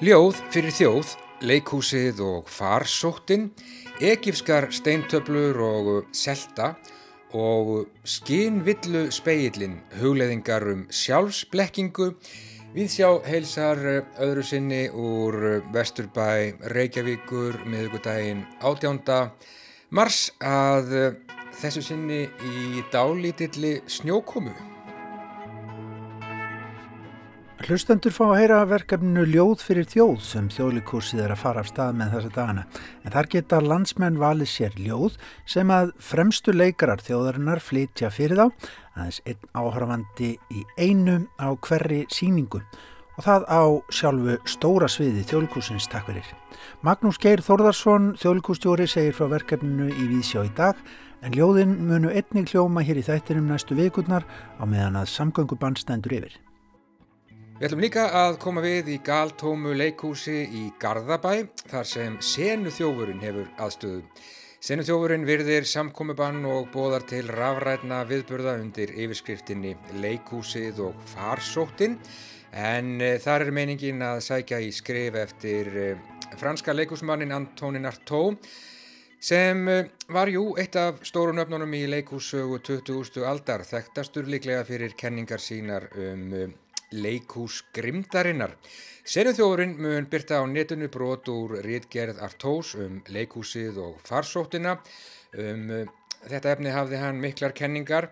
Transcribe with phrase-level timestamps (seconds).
[0.00, 1.10] Ljóð fyrir þjóð,
[1.46, 3.50] leikhúsið og farsóttin,
[4.02, 6.72] egifskar steintöflur og selta
[7.30, 12.08] og skinvillu speillin, hugleðingar um sjálfsblekkingu,
[12.74, 13.84] viðsjá heilsar
[14.18, 19.20] öðru sinni úr Vesturbæ Reykjavíkur miðugudaginn átjánda
[19.94, 21.14] mars að
[21.60, 24.69] þessu sinni í dálítilli snjókomu.
[27.60, 31.98] Hlustendur fá að heyra verkefninu Ljóð fyrir þjóð sem þjóðlíkursið er að fara af stað
[31.98, 32.64] með þessa dagana.
[33.04, 38.72] En þar geta landsmenn valið sér ljóð sem að fremstu leikarar þjóðarinnar flytja fyrir þá,
[38.96, 42.64] aðeins einn áhörfandi í einu á hverri síningu
[43.20, 46.34] og það á sjálfu stóra sviði þjóðlíkursins takk fyrir.
[46.80, 50.80] Magnús Geir Þórðarsson, þjóðlíkustjóri, segir frá verkefninu í Vísjá í dag
[51.20, 54.24] en ljóðin munu einnig hljóma hér í þættinum næstu vikurnar
[54.56, 56.40] á meðan að samgöngubann stendur yfir.
[57.60, 63.18] Við ætlum líka að koma við í galtómu leikúsi í Garðabæ þar sem senu þjófurinn
[63.20, 63.98] hefur aðstöðu.
[64.64, 71.98] Senu þjófurinn virðir samkomiðbann og bóðar til rafrætna viðburða undir yfirskriftinni leikúsið og farsóttin
[72.56, 75.86] en e, þar er meiningin að sækja í skrif eftir e,
[76.40, 78.40] franska leikúsmannin Antonin Artaud
[79.20, 79.76] sem e,
[80.08, 83.20] var jú eitt af stórun öfnunum í leikúsögu 20.
[83.20, 86.56] aldar þekktastur líklega fyrir kenningar sínar um
[86.92, 88.56] leikús grimdarinnar.
[89.10, 94.76] Senuþjóðurinn mun byrta á netinu brot úr rítgerð Artós um leikúsið og farsóttina.
[95.34, 95.88] Um,
[96.26, 98.10] þetta efni hafði hann miklar kenningar.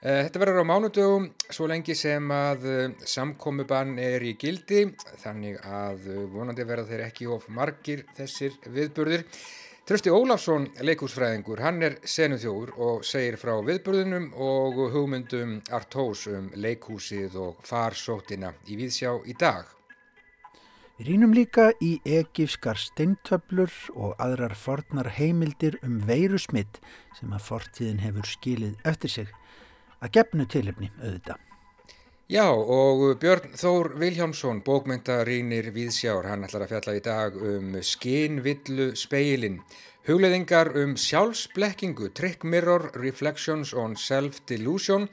[0.00, 4.86] Uh, þetta verður á mánudögum svo lengi sem að uh, samkomiðbann er í gildi
[5.20, 9.26] þannig að uh, vonandi verða þeir ekki of margir þessir viðburðir.
[9.88, 17.34] Trösti Ólafsson, leikúsfræðingur, hann er senuþjóður og segir frá viðburðunum og hugmyndum Artós um leikúsið
[17.40, 19.66] og farsóttina í Víðsjá í dag.
[21.00, 26.82] Við rínum líka í egifskar steintöflur og aðrar fornar heimildir um veirusmitt
[27.18, 29.38] sem að fortíðin hefur skilið eftir sig
[30.04, 31.49] að gefnu tilefni auðvitað.
[32.30, 38.84] Já og Björn Þór Viljámsson, bókmyndarínir Víðsjár, hann ætlar að fjalla í dag um skinvillu
[38.94, 39.56] speilin,
[40.06, 45.08] hugleðingar um sjálfsblekkingu, trick mirror, reflections on self-delusion.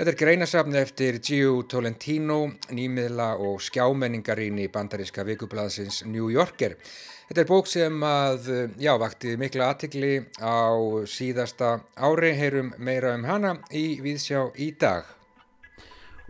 [0.00, 2.40] Þetta er greinasafni eftir Gio Tolentino,
[2.74, 6.74] nýmiðla og skjámenningarín í bandaríska vikublaðsins New Yorker.
[7.28, 10.74] Þetta er bók sem að, já, vakti mikla aðtikli á
[11.06, 15.19] síðasta ári, heyrum meira um hana í Víðsjá í dag.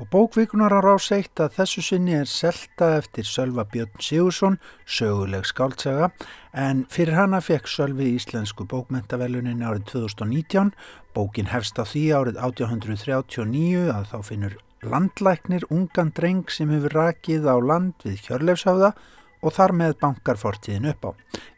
[0.01, 4.57] Og bókvíkunar á rás eitt að þessu sinni er selta eftir Sölva Björn Sigursson,
[4.89, 6.09] söguleg skáltsaga,
[6.57, 10.73] en fyrir hana fekk Sölvi íslensku bókmentavelunin árið 2019.
[11.13, 17.45] Bókin hefst á því árið 1839 að þá finnur landlæknir ungan dreng sem hefur rakið
[17.45, 18.95] á land við Hjörleifsháða
[19.41, 21.11] og þar með bankar fortíðin upp á.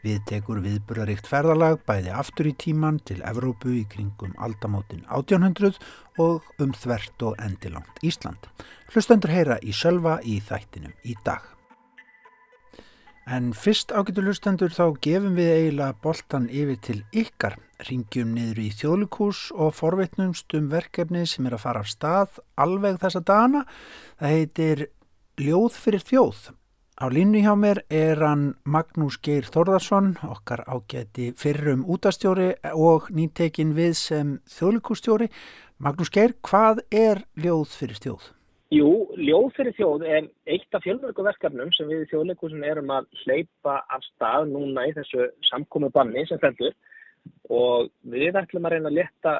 [0.04, 5.80] Við tekur viðbúraríkt ferðalag bæði aftur í tíman til Evrópu í kringum aldamótin 1800
[6.22, 8.50] og um þvert og endilangt Ísland.
[8.92, 11.42] Hlustendur heyra í sjálfa í þættinum í dag.
[13.22, 17.54] En fyrst ágætu hlustendur þá gefum við eiginlega boltan yfir til ykkar,
[17.86, 22.98] ringjum niður í þjóðlukús og forveitnumst um verkefni sem er að fara af stað alveg
[23.02, 23.62] þessa dana.
[24.18, 24.84] Það heitir
[25.40, 26.50] Ljóð fyrir þjóð
[27.00, 33.72] Á línu hjá mér er hann Magnús Geir Þorðarsson, okkar ágæti fyrrum útastjóri og nýtekin
[33.72, 35.30] við sem þjóðlikustjóri.
[35.80, 38.26] Magnús Geir, hvað er ljóð fyrir þjóð?
[38.76, 43.08] Jú, ljóð fyrir þjóð er eitt af fjölmörgu verkefnum sem við í þjóðlikusin erum að
[43.24, 46.76] hleypa af stað núna í þessu samkomi banni sem fendur
[47.48, 49.34] og við ætlum að reyna að leta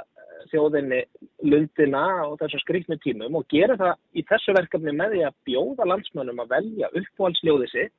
[0.51, 1.01] þjóðinni
[1.47, 5.89] lundina og þessum skrifnu tímum og gera það í þessu verkefni með því að bjóða
[5.91, 7.95] landsmönnum að velja uppválsljóði sitt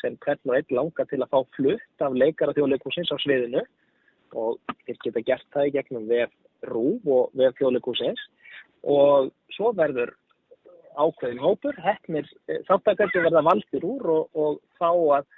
[0.00, 3.62] sem hvern og einn langar til að fá flutt af leikara þjóðleikúsins á sviðinu.
[4.34, 6.32] Og þeir geta gert það í gegnum vef
[6.66, 8.22] rúf og vef þjóðleikúsins
[8.84, 10.12] og svo verður
[10.94, 15.30] ákveðin hópur, hefnir eh, þáttakartu verða valdir úr og, og þá að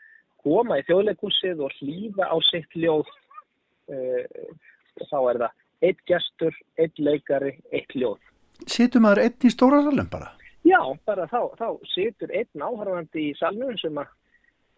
[0.44, 3.06] koma í þjóðleikúsið og hlýða á sitt ljóð
[3.90, 4.24] uh,
[5.10, 5.54] þá er það
[5.84, 8.20] eitt gestur, eitt leikari, eitt ljóð.
[8.66, 10.32] Situr maður einn í stóra salum bara?
[10.66, 14.08] Já, bara þá, þá situr einn áhörðandi í salnum sem að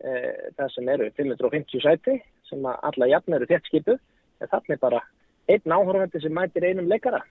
[0.03, 0.11] e,
[0.59, 2.19] það sem eru 550 sæti
[2.49, 5.01] sem að alla jafn eru þett skipu en þannig bara
[5.49, 7.23] einn áhörðandi sem mætir einum leikara.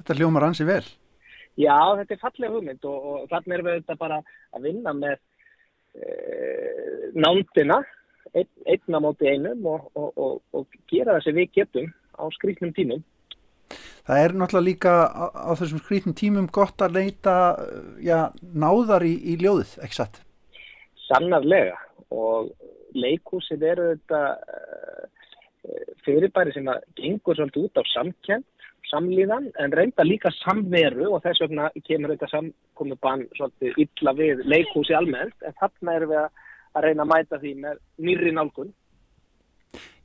[0.00, 0.84] Þetta hljómar ansi vel?
[1.60, 4.20] Já, þetta er fallega hugmynd og, og þannig er við þetta bara
[4.54, 5.16] að vinna með
[5.98, 6.12] e,
[7.18, 7.80] nándina
[8.32, 13.02] ein, einna móti einum og, og, og gera það sem við getum á skrítnum tímum.
[14.06, 17.34] Það er náttúrulega líka á, á þessum skrítnum tímum gott að leita
[18.02, 20.22] já, náðar í, í ljóðið, ekki satt?
[21.06, 21.78] Sannarlega
[22.10, 22.50] og
[22.94, 24.22] leikúsin eru þetta
[26.04, 28.46] fyrirbæri sem að gengur svolítið út á samkjönd,
[28.90, 34.96] samlíðan en reynda líka samveru og þess vegna kemur þetta samkomiðbann svolítið illa við leikúsi
[34.96, 38.72] almennt en þarna erum við að reyna að mæta því með nýri nálgun.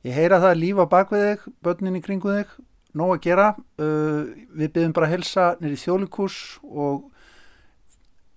[0.06, 2.50] Ég heyra það líf á bakvið þig, börnin í kringu þig,
[2.94, 3.46] nóg að gera.
[3.74, 7.08] Uh, við byrjum bara að helsa nýri þjólikús og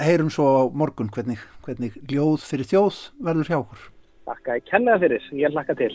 [0.02, 3.86] heyrum svo á morgun hvernig, hvernig ljóð fyrir þjóð verður hjá okkur.
[4.32, 5.94] Takk að ég kenna það fyrir, ég hlakka til.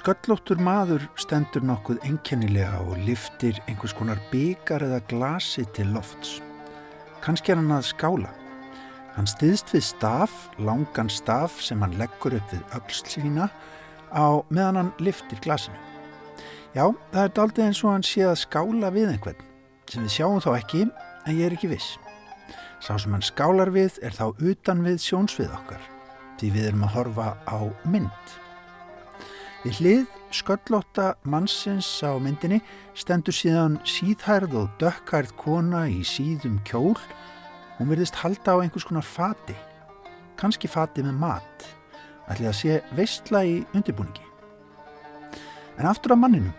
[0.00, 6.38] Sköllóttur maður stendur nokkuð enkennilega og liftir einhvers konar byggar eða glasi til lofts.
[7.20, 8.30] Kanski er hann að skála.
[9.12, 13.50] Hann stiðst við staf, langan staf sem hann leggur upp við öll sína
[14.08, 15.76] á meðan hann liftir glasinu.
[16.72, 19.46] Já, það er daldið eins og hann sé að skála við einhvern
[19.84, 21.98] sem við sjáum þá ekki en ég er ekki viss.
[22.80, 25.90] Sá sem hann skálar við er þá utan við sjónsvið okkar
[26.40, 28.39] því við erum að horfa á mynd.
[29.60, 32.62] Við hlið sköllótta mannsins á myndinni
[32.96, 36.96] stendur síðan síðhærð og dökkhærð kona í síðum kjól.
[37.76, 39.56] Hún verðist halda á einhvers konar fati,
[40.40, 41.68] kannski fati með mat
[42.30, 44.24] ætli að sé veistla í undirbúningi.
[45.76, 46.54] En aftur af manninum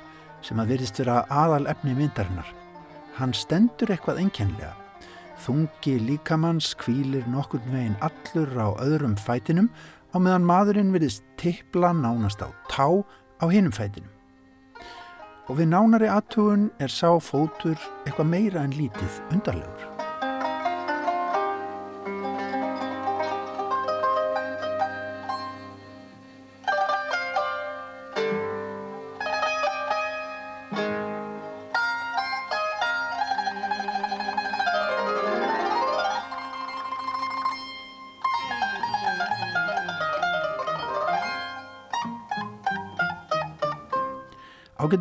[0.46, 2.48] sem að verðist vera aðal efni myndarinnar.
[3.18, 4.74] Hann stendur eitthvað enkenlega.
[5.42, 9.72] Þungi líkamanns kvílir nokkur veginn allur á öðrum fætinum
[10.12, 12.88] á meðan maðurinn verðist tippla nánast á tá
[13.40, 14.12] á hinum fætinum.
[15.50, 19.91] Og við nánari aðtugun er sá fótur eitthvað meira en lítið undarlegur.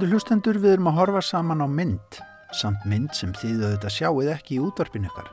[0.00, 2.16] Ágættu hlustendur við erum að horfa saman á mynd,
[2.56, 5.26] samt mynd sem þið auðvitað sjáuð ekki í útvarpinu ykkar.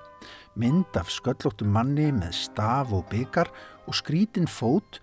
[0.60, 3.48] Mynd af sköllóttum manni með staf og byggar
[3.88, 5.00] og skrítin fót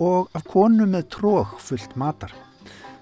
[0.00, 2.32] og af konu með trók fullt matar.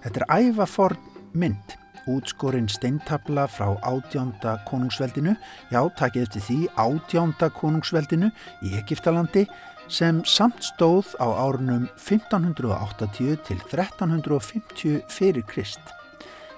[0.03, 0.99] Þetta er ævaforn
[1.39, 1.77] mynd,
[2.11, 5.37] útskorinn steintabla frá átjánda konungsveldinu,
[5.71, 8.35] já, takkið eftir því átjánda konungsveldinu
[8.67, 9.47] í Egiptalandi
[9.93, 15.81] sem samt stóð á árunum 1580 til 1350 fyrir Krist.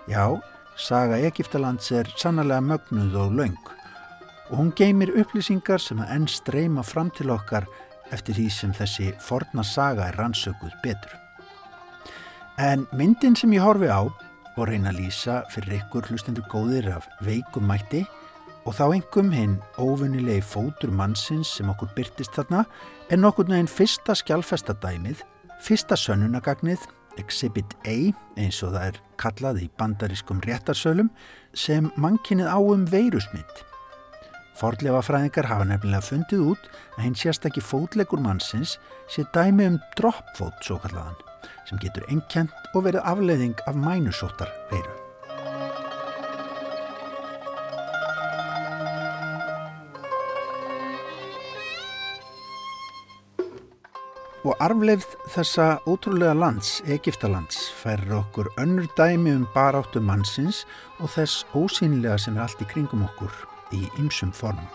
[0.07, 0.39] Já,
[0.79, 3.59] saga Egiptalands er sannlega mögnuð og laung
[4.51, 7.67] og hún geymir upplýsingar sem að enn streyma fram til okkar
[8.15, 11.17] eftir því sem þessi forna saga er rannsökuð betur.
[12.61, 17.09] En myndin sem ég horfi á og reyna að lýsa fyrir ykkur hlustendur góðir af
[17.25, 18.05] veikum mætti
[18.65, 22.65] og þá engum hinn óvinnilegi fótur mannsins sem okkur byrtist þarna
[23.13, 25.21] er nokkur neginn fyrsta skjálfestadæmið,
[25.65, 26.87] fyrsta sönnunagagnið,
[27.21, 31.13] Exhibit A eins og það er kallað í bandarískum réttarsölum
[31.55, 33.63] sem mannkinnið á um veirusmynd.
[34.59, 36.67] Fordlefa fræðingar hafa nefnilega fundið út
[36.97, 38.77] að hinn sérstakki fótlegur mannsins
[39.11, 41.19] sé dæmi um droppfót svo kallaðan
[41.69, 45.04] sem getur ennkjent og verið afleiðing af mænusóttar veiru.
[54.44, 60.67] Og arfleifð þessa ótrúlega lands, Egiptalands, færir okkur önnur dæmi um baráttu mannsins
[61.01, 63.32] og þess ósýnlega sem er allt í kringum okkur
[63.72, 64.67] í ymsum formum.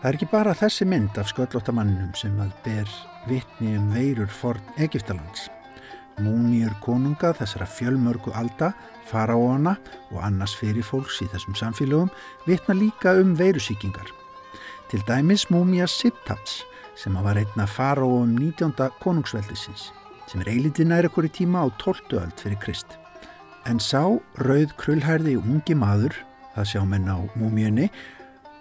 [0.00, 2.94] Það er ekki bara þessi mynd af sköllóttamanninum sem að ber
[3.28, 5.50] vitni um veirur forn Egiptalands.
[6.24, 8.70] Múnir konunga þessara fjölmörgu alda,
[9.04, 9.74] faraóana
[10.14, 12.08] og annars fyrir fólks í þessum samfélögum
[12.48, 14.08] vitna líka um veirusíkingar.
[14.88, 16.62] Til dæmis múmia Siptaps
[16.96, 18.72] sem var einna faraóum 19.
[19.02, 19.90] konungsveldisins
[20.26, 22.16] sem er eilitið næri okkur í tíma á 12.
[22.18, 22.96] öld fyrir Krist.
[23.66, 24.02] En sá
[24.42, 26.14] rauð krullhærði ungi maður,
[26.54, 27.90] það sjá menn á múmjunni,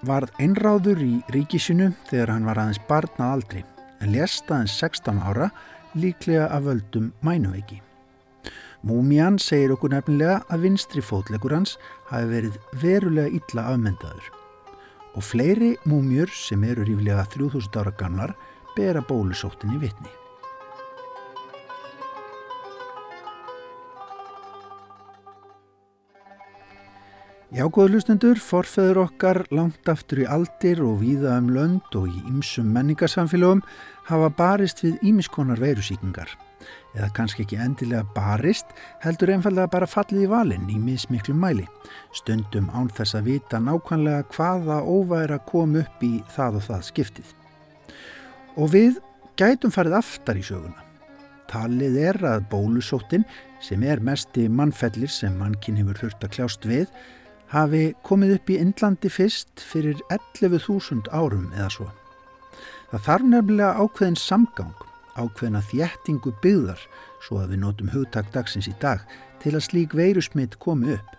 [0.05, 3.63] varð einráður í ríkisinu þegar hann var aðeins barna aldri
[4.03, 5.49] en lest aðeins 16 ára
[5.95, 7.81] líklega af völdum mænuveiki.
[8.85, 11.79] Múmjan segir okkur nefnilega að vinstri fótlegur hans
[12.11, 14.34] hafi verið verulega illa afmendaður
[15.15, 18.35] og fleiri múmjur sem eru ríflega 3000 ára gamlar
[18.75, 20.11] bera bólusóttinni vitni.
[27.55, 32.17] Já, góður hlustendur, forfeður okkar langt aftur í aldir og víða um lönd og í
[32.27, 33.61] ymsum menningarsamfélögum
[34.09, 36.33] hafa barist við ímiskonar veirusíkingar.
[36.95, 38.69] Eða kannski ekki endilega barist,
[39.03, 41.65] heldur einfallega bara fallið í valinn í mismiklu mæli.
[42.15, 47.33] Stundum án þess að vita nákvæmlega hvaða óværa kom upp í það og það skiptið.
[48.55, 49.01] Og við
[49.35, 50.85] gætum farið aftar í söguna.
[51.51, 53.27] Talið er að bólusóttin,
[53.61, 56.87] sem er mesti mannfellir sem mannkinn hefur þurft að kljást við,
[57.51, 61.87] hafi komið upp í Indlandi fyrst fyrir 11.000 árum eða svo.
[62.91, 64.75] Það þarf nefnilega ákveðin samgang,
[65.15, 66.81] ákveðina þjættingu byggðar,
[67.23, 69.03] svo að við notum hugtak dagsins í dag,
[69.43, 71.15] til að slík veirusmitt komi upp.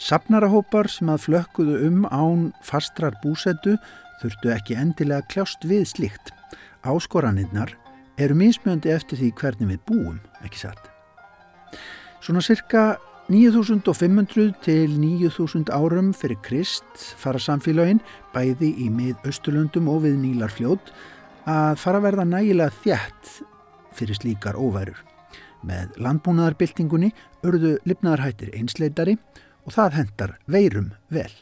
[0.00, 3.76] Sapnarahópar sem að flökkuðu um án fastrar búsettu
[4.22, 6.32] þurftu ekki endilega kljást við slikt.
[6.88, 7.74] Áskoraninnar
[8.20, 10.90] eru mismjöndi eftir því hvernig við búum, ekki satt.
[12.20, 12.98] Svona cirka
[13.30, 18.00] 9500 til 9000 árum fyrir Krist fara samfélagin
[18.34, 20.90] bæði í mið-östulundum og við Nílarfljót
[21.48, 23.30] að fara að verða nægilega þjætt
[23.96, 24.98] fyrir slíkar óværur.
[25.66, 27.12] Með landbúnaðarbyltingunni
[27.44, 29.16] urðu lifnaðarhættir einsleitari
[29.66, 31.32] og það hendar veirum vel.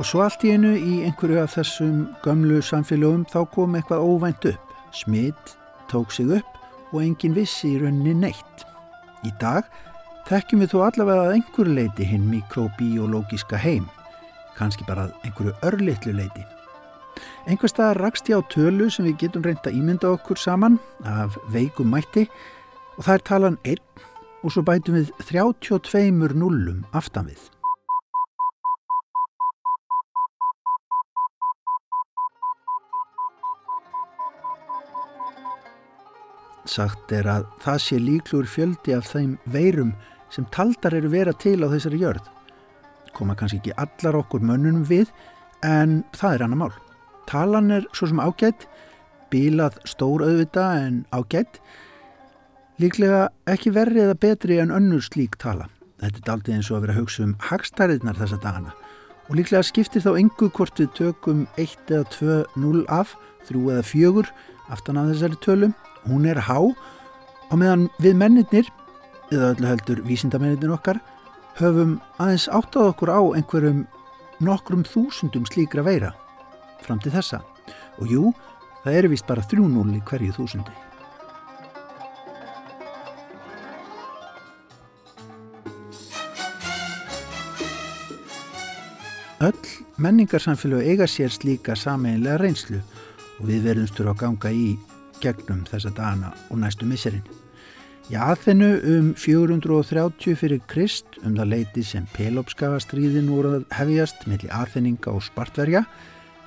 [0.00, 4.48] Og svo allt í einu í einhverju af þessum gömlu samfélagum þá kom eitthvað óvænt
[4.50, 4.72] upp.
[4.92, 5.56] Smitt
[5.92, 6.58] tók sig upp
[6.92, 8.64] og engin vissi í rauninni neitt.
[9.22, 9.68] Í dag
[10.26, 13.86] þekkjum við þó allavega að einhverju leiti hinn mikrobiológiska heim,
[14.58, 16.44] kannski bara einhverju örlittlu leiti.
[17.46, 21.90] Einhver stað rakst ég á tölu sem við getum reynda ímynda okkur saman af veikum
[21.90, 22.28] mætti
[22.96, 23.82] og það er talan 1
[24.42, 27.42] og svo bætum við 32 nullum aftan við.
[36.62, 39.90] Sagt er að það sé líklur fjöldi af þeim veirum
[40.32, 42.41] sem taldar eru vera til á þessari jörð.
[43.22, 45.12] Koma kannski ekki allar okkur mönnunum við
[45.62, 46.72] en það er annar mál.
[47.30, 48.64] Talan er svo sem ágætt,
[49.30, 51.60] bílað stór auðvita en ágætt,
[52.82, 55.68] líklega ekki verri eða betri en önnur slík tala.
[56.02, 58.74] Þetta er aldrei eins og að vera hugsa um hagstæriðnar þessa dagana
[59.28, 63.14] og líklega skiptir þá engu hvort við tökum 1 eða 2 0 af,
[63.46, 64.26] 3 eða 4
[64.74, 65.78] aftan af þessari tölum
[66.10, 68.66] hún er há og meðan við mennirnir
[69.30, 70.98] eða öllu heldur vísindamennirnir okkar
[71.58, 73.82] höfum aðeins áttað okkur á einhverjum
[74.42, 76.14] nokkrum þúsundum slíkra veira
[76.82, 77.42] fram til þessa
[78.00, 78.30] og jú,
[78.84, 80.74] það eru vist bara 3-0 í hverju þúsundi
[89.42, 92.78] Öll menningarsamfélag eiga sér slíka sameinlega reynslu
[93.40, 94.76] og við verðumstur á ganga í
[95.22, 97.41] gegnum þessa dana og næstu misserinn.
[98.10, 104.50] Í aðfennu um 430 fyrir Krist um það leiti sem Pelopskafastríðin voru að hefjast melli
[104.50, 105.84] aðfenninga og spartverja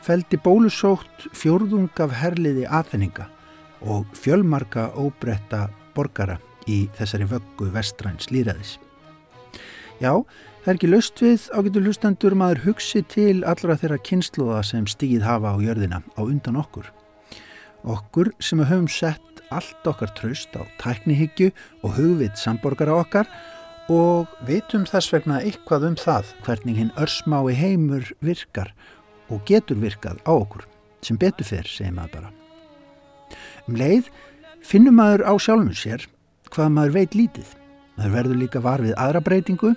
[0.03, 3.29] feldi bólusótt fjórðung af herliði aðfenninga
[3.88, 6.35] og fjölmarka óbretta borgara
[6.67, 8.75] í þessari vöggu vestræns líraðis.
[10.03, 10.12] Já,
[10.65, 15.24] það er ekki löst við ágætu hlustendur maður hugsi til allra þeirra kynsluða sem stíð
[15.24, 16.91] hafa á jörðina á undan okkur.
[17.85, 21.51] Okkur sem höfum sett allt okkar tröst á tæknihyggju
[21.83, 23.29] og hugvit samborgara okkar
[23.91, 28.71] og vitum þess vegna eitthvað um það hvernig hinn örsmái heimur virkar
[29.29, 30.65] og getur virkað á okkur
[31.05, 32.31] sem betur fyrr, segir maður bara.
[33.69, 34.09] Um leið
[34.65, 36.07] finnum maður á sjálfum sér
[36.49, 37.53] hvað maður veit lítið.
[37.95, 39.75] Maður verður líka var við aðra breytingu,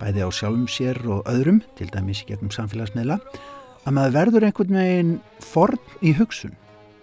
[0.00, 3.18] bæði á sjálfum sér og öðrum, til dæmis gegnum samfélagsmiðla,
[3.86, 6.54] að maður verður einhvern veginn forn í hugsun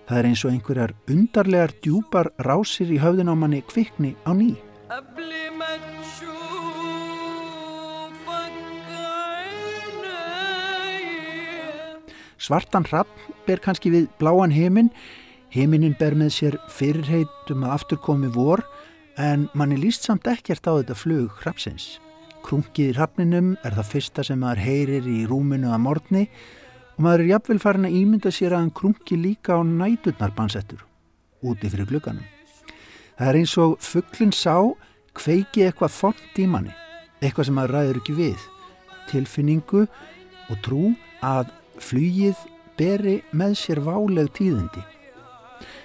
[0.04, 4.52] Það er eins og einhverjar undarlegar djúpar rásir í höfðin á manni kvikni á ný.
[12.44, 13.08] Svartan hrapp
[13.48, 14.90] ber kannski við bláan heiminn,
[15.56, 18.66] heiminin ber með sér fyrirheit um að aftur komi vor
[19.16, 22.02] en manni líst samt ekkert á þetta flug hrappsins.
[22.44, 26.63] Krungið í hrappninum er það fyrsta sem maður heyrir í rúminu að morgni og
[26.98, 30.84] maður er jafnvel farin að ímynda sér að hann krunki líka á næturnar bansettur
[31.44, 32.26] úti fyrir glugganum.
[33.18, 34.56] Það er eins og fugglinn sá
[35.18, 36.74] kveiki eitthvað font í manni,
[37.22, 38.48] eitthvað sem maður ræður ekki við,
[39.12, 39.84] tilfinningu
[40.50, 40.94] og trú
[41.26, 42.40] að flugið
[42.78, 44.82] beri með sér váleg tíðindi.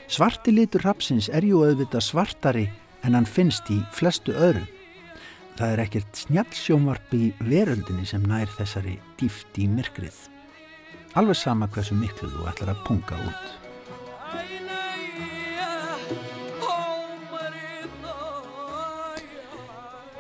[0.09, 2.65] Svarti litur rapsins er ju auðvitað svartari
[3.05, 4.65] en hann finnst í flestu öðru.
[5.59, 10.38] Það er ekkert snjálfsjónvarp í veröldinni sem nær þessari dýft í myrkrið
[11.15, 13.55] alveg sama hversu miklu þú ætlar að punga út.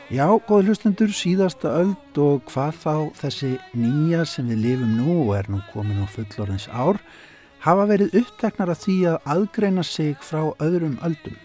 [0.08, 5.34] Já, góði hlustendur, síðasta öld og hvað þá þessi nýja sem við lifum nú og
[5.36, 6.96] er nú komin á fullorðins ár
[7.60, 11.36] hafa verið uppteknar að því að aðgreina sig frá öðrum öldum.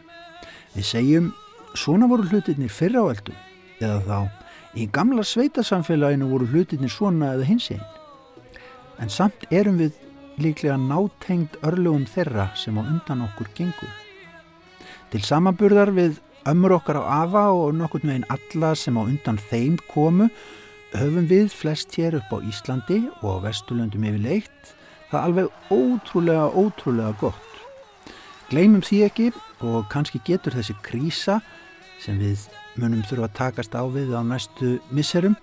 [0.78, 1.28] Við segjum,
[1.76, 3.36] svona voru hlutinir fyrra á öldum
[3.84, 8.03] eða þá í gamla sveitasamfélaginu voru hlutinir svona eða hins einn.
[9.02, 9.98] En samt erum við
[10.42, 13.94] líklega nátengd örlugum þeirra sem á undan okkur gengur.
[15.14, 16.20] Til samanburðar við
[16.50, 20.30] ömmur okkar á Afa og nokkur með einn alla sem á undan þeim komu
[20.94, 24.74] höfum við flest hér upp á Íslandi og á Vesturlöndum yfir leitt
[25.10, 27.50] það alveg ótrúlega, ótrúlega gott.
[28.50, 29.30] Gleimum því ekki
[29.66, 31.40] og kannski getur þessi krísa
[32.02, 32.48] sem við
[32.78, 35.38] munum þurfa að takast á við á næstu misserum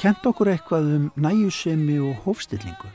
[0.00, 2.92] kent okkur eitthvað um næjusemi og hófstillingu.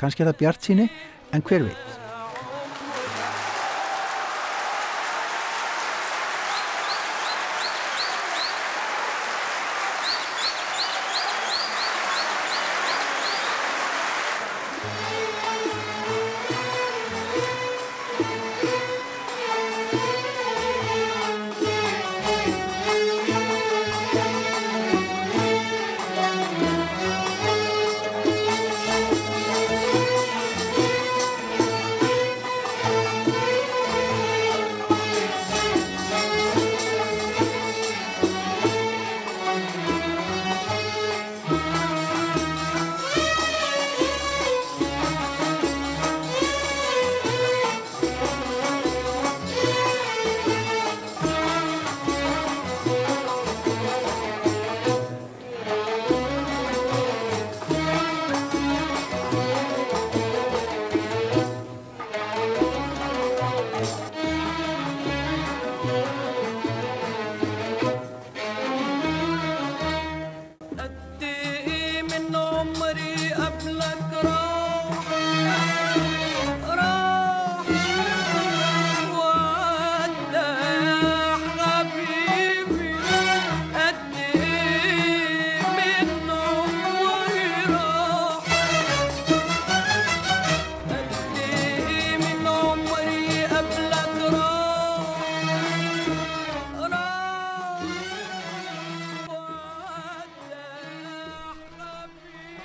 [0.00, 0.88] Kannski er það bjart síni
[1.32, 2.01] en hver veit?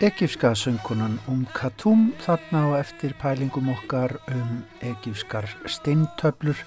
[0.07, 6.61] Egifska söngunan Um Katum þarna á eftir pælingum okkar um egifskar steintöflur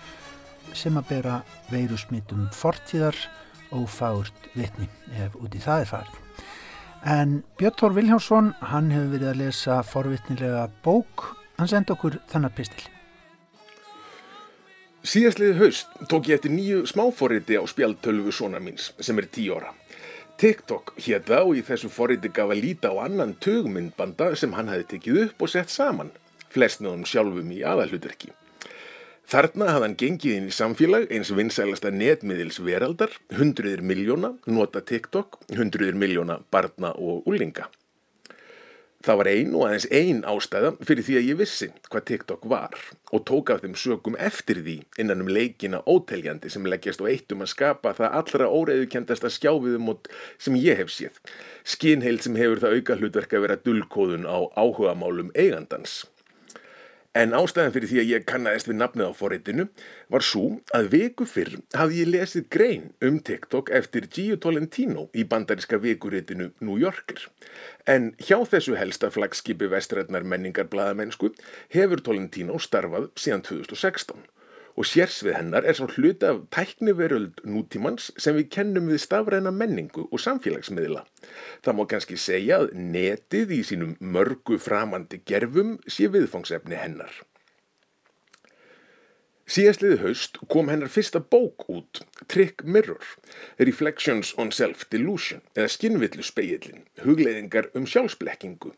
[0.77, 1.39] sem að bera
[1.71, 3.17] veirusmitum fortíðar
[3.73, 6.21] og fárt vitni ef úti það er farið.
[7.17, 12.57] En Björn Tór Viljánsson, hann hefur verið að lesa forvitnilega bók, hann senda okkur þannig
[12.61, 12.89] pistil.
[15.01, 19.73] Síðastliði haust tók ég eftir nýju smáforriti á spjaltölvu svona míns sem er tí óra.
[20.41, 24.87] TikTok hétta og í þessu forriti gaf að líta á annan tögmyndbanda sem hann hefði
[24.95, 26.15] tekið upp og sett saman,
[26.49, 28.31] flest með honum sjálfum í aðalhutverki.
[29.29, 35.43] Þarna hafði hann gengið inn í samfélag eins vinsælasta netmiðils veraldar, hundruðir miljóna, nota TikTok,
[35.61, 37.69] hundruðir miljóna barna og úlinga.
[39.01, 42.75] Það var ein og aðeins ein ástæða fyrir því að ég vissi hvað TikTok var
[43.17, 47.41] og tók af þeim sögum eftir því innan um leikina óteljandi sem leggjast á eittum
[47.41, 51.17] að skapa það allra óreiðukendasta skjáfiðumot sem ég hef séð.
[51.65, 56.03] Skinheil sem hefur það auka hlutverk að vera dullkóðun á áhuga málum eigandans.
[57.19, 59.65] En ástæðan fyrir því að ég kannast við nafnið á forreitinu
[60.15, 60.45] var svo
[60.79, 66.53] að viku fyrr hafði ég lesið grein um TikTok eftir Gio Tolentino í bandariska vikuritinu
[66.63, 67.25] New Yorker.
[67.91, 71.33] En hjá þessu helsta flagskipi vestrætnar menningar bladamennsku
[71.75, 74.23] hefur Tolentino starfað síðan 2016
[74.77, 80.07] og sérsvið hennar er svo hluti af tækniveröld nútímans sem við kennum við stafræna menningu
[80.09, 81.03] og samfélagsmiðla.
[81.65, 87.13] Það má kannski segja að netið í sínum mörgu framandi gerfum sé viðfangsefni hennar.
[89.51, 93.03] Síðastliði haust kom hennar fyrsta bók út, Trick Mirror,
[93.59, 98.71] Reflections on Self-Delusion eða Skinnvillu speillin, hugleiðingar um sjálfsblekkingu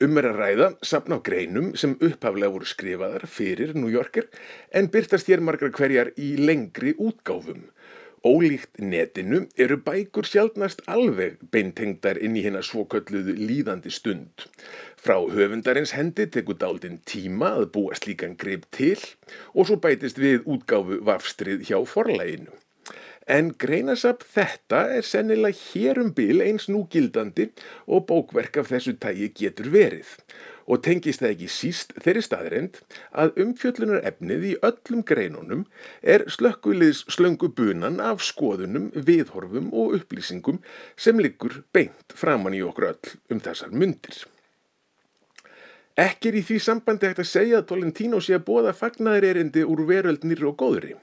[0.00, 4.30] Um er að ræða sapna á greinum sem upphaflega voru skrifaðar fyrir New Yorker
[4.72, 7.66] en byrtast hér margar hverjar í lengri útgáfum.
[8.22, 14.46] Ólíkt netinu eru bækur sjálfnast alveg beintengdar inn í hérna svokölluðu líðandi stund.
[14.94, 19.00] Frá höfundarins hendi tekur daldinn tíma að búa slíkan greip til
[19.52, 22.61] og svo bætist við útgáfu vafstrið hjá forlæginu.
[23.30, 27.50] En greinasap þetta er sennilega hérum bil eins núgildandi
[27.86, 30.16] og bókverk af þessu tægi getur verið.
[30.66, 32.80] og tengist það ekki síst þeirri staðrind
[33.18, 35.64] að umfjöllunar efnið í öllum greinunum
[36.14, 40.62] er slökkuliðs slöngu bunan af skoðunum, viðhorfum og upplýsingum
[40.96, 44.22] sem liggur beint framann í okkur öll um þessar myndir.
[45.98, 49.64] Ekki er í því sambandi hægt að segja að Tolentino sé að bóða fagnaðir erindi
[49.68, 50.94] úr veröldnir og góðri.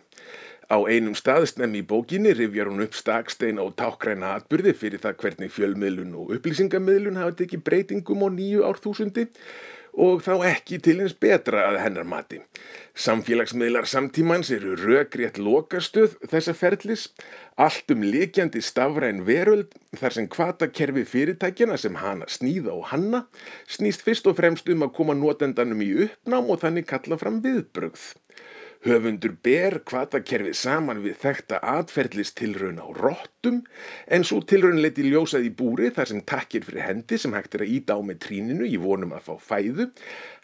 [0.70, 5.54] Á einum staðsnefn í bókinni rifjar hún upp staksteina og tákræna atbyrði fyrir það hvernig
[5.56, 9.26] fjölmiðlun og upplýsingamiðlun hafa tekið breytingum á nýju árþúsundi
[9.98, 12.38] og þá ekki til eins betra að hennar mati.
[12.94, 17.08] Samfélagsmiðlar samtímans eru röggrétt lokastöð þessa ferlis,
[17.58, 23.26] allt um likjandi stafræn veröld þar sem kvatakerfi fyrirtækjana sem hana snýða og hanna
[23.66, 28.14] snýst fyrst og fremst um að koma notendanum í uppnám og þannig kalla fram viðbrögð.
[28.80, 33.58] Höfundur ber kvatakerfið saman við þekta atferðlist tilraun á róttum
[34.08, 37.66] en svo tilraun leti ljósað í búri þar sem takkir fyrir hendi sem hægt er
[37.66, 39.90] að íta á með tríninu í vonum að fá fæðu,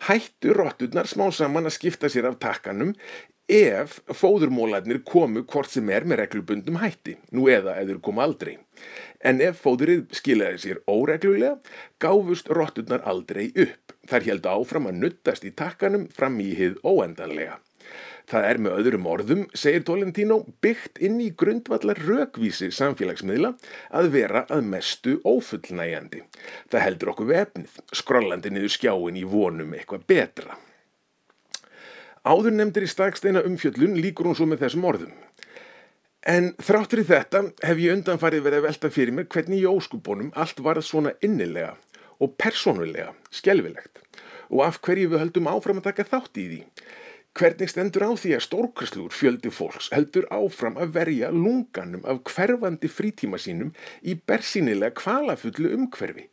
[0.10, 2.92] hættu rótturnar smá saman að skipta sér af takkanum
[3.48, 8.58] ef fóðurmólarnir komu hvort sem er með reglubundum hætti, nú eða eður komu aldrei.
[9.24, 11.62] En ef fóðurinn skilaði sér óreglulega,
[12.04, 13.96] gáfust rótturnar aldrei upp.
[14.10, 17.62] Þar held áfram að nuttast í takkanum fram í hið óendanlega.
[18.26, 23.52] Það er með öðrum orðum, segir Tolentino, byggt inn í grundvallar rökvísi samfélagsmiðla
[23.94, 26.24] að vera að mestu ófullnægjandi.
[26.74, 30.58] Það heldur okkur vefnið, skrollandi niður skjáin í vonum eitthvað betra.
[32.26, 35.14] Áður nefndir í staksteina umfjöllun líkur hún svo með þessum orðum.
[36.26, 40.32] En þráttur í þetta hef ég undanfarið verið að velta fyrir mér hvernig í óskubónum
[40.34, 41.76] allt varð svona innilega
[42.18, 44.02] og persónulega, skjelvilegt
[44.50, 46.60] og af hverju við höldum áfram að taka þátt í því.
[47.36, 52.88] Hvernig stendur á því að stórkvæslur fjöldi fólks heldur áfram að verja lunganum af hverfandi
[52.88, 53.74] frítíma sínum
[54.08, 56.30] í bersýnilega kvalafullu umhverfi?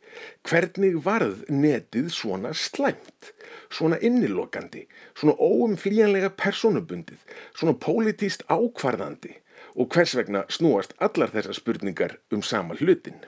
[0.47, 3.33] Hvernig varð netið svona slæmt,
[3.67, 7.19] svona innilokandi, svona óumflíjanlega personubundið,
[7.51, 9.35] svona pólitíst ákvarðandi
[9.75, 13.19] og hvers vegna snúast allar þessar spurningar um sama hlutin?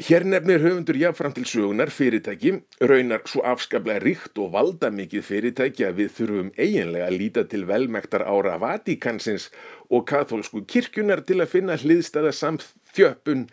[0.00, 5.84] Hér nefnir höfundur jáfnfram til sögunar fyrirtæki, raunar svo afskaplega ríkt og valda mikið fyrirtæki
[5.84, 9.50] að við þurfum eiginlega að líta til velmektar ára Vatikansins
[9.92, 13.44] og katholsku kirkjunar til að finna hliðstæða samþjöppun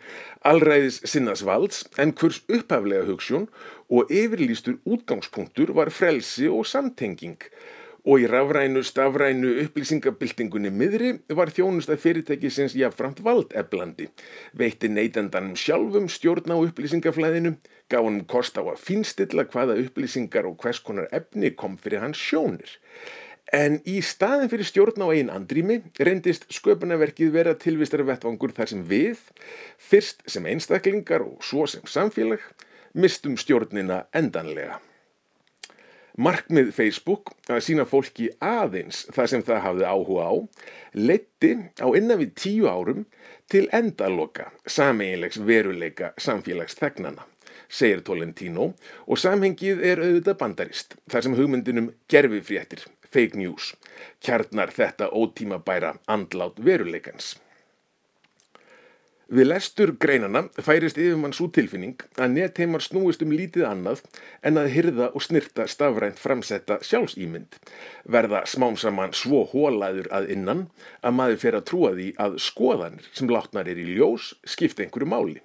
[0.48, 3.46] allræðis sinnasvalds en hvers upphaflega hugssjón
[3.92, 7.36] og yfirlýstur útgangspunktur var frelsi og samtenging
[8.04, 14.08] og í rafrænu, stafrænu upplýsingabildingunni miðri var þjónust að fyrirtæki sinns jáfnframt valdeflandi,
[14.56, 17.56] veitti neytandanum sjálfum stjórn á upplýsingaflæðinu,
[17.90, 22.20] gaf hann kost á að finstilla hvaða upplýsingar og hvers konar efni kom fyrir hans
[22.20, 22.78] sjónir.
[23.52, 28.84] En í staðin fyrir stjórn á einn andrými reyndist sköpunarverkið vera tilvistar vettvangur þar sem
[28.86, 29.24] við,
[29.76, 32.44] fyrst sem einstaklingar og svo sem samfélag,
[32.94, 34.78] mistum stjórnina endanlega.
[36.18, 40.34] Markmið Facebook að sína fólki aðeins það sem það hafði áhuga á
[40.98, 43.04] leitti á innan við tíu árum
[43.50, 47.26] til endaloka sameinlegs veruleika samfélagsþegnana,
[47.68, 48.72] segir Tolentino
[49.06, 53.74] og samhengið er auðvitað bandarist þar sem hugmyndinum gerfifréttir, fake news,
[54.22, 57.36] kjarnar þetta ótímabæra andlát veruleikans.
[59.30, 64.00] Við lestur greinana færist yfir mann svo tilfinning að netheimar snúist um lítið annað
[64.42, 67.54] en að hyrða og snirta stafrænt framsetta sjálfsýmynd,
[68.10, 70.64] verða smám saman svo hólaður að innan
[71.06, 75.08] að maður fer að trúa því að skoðanir sem látnar er í ljós skipta einhverju
[75.12, 75.36] máli,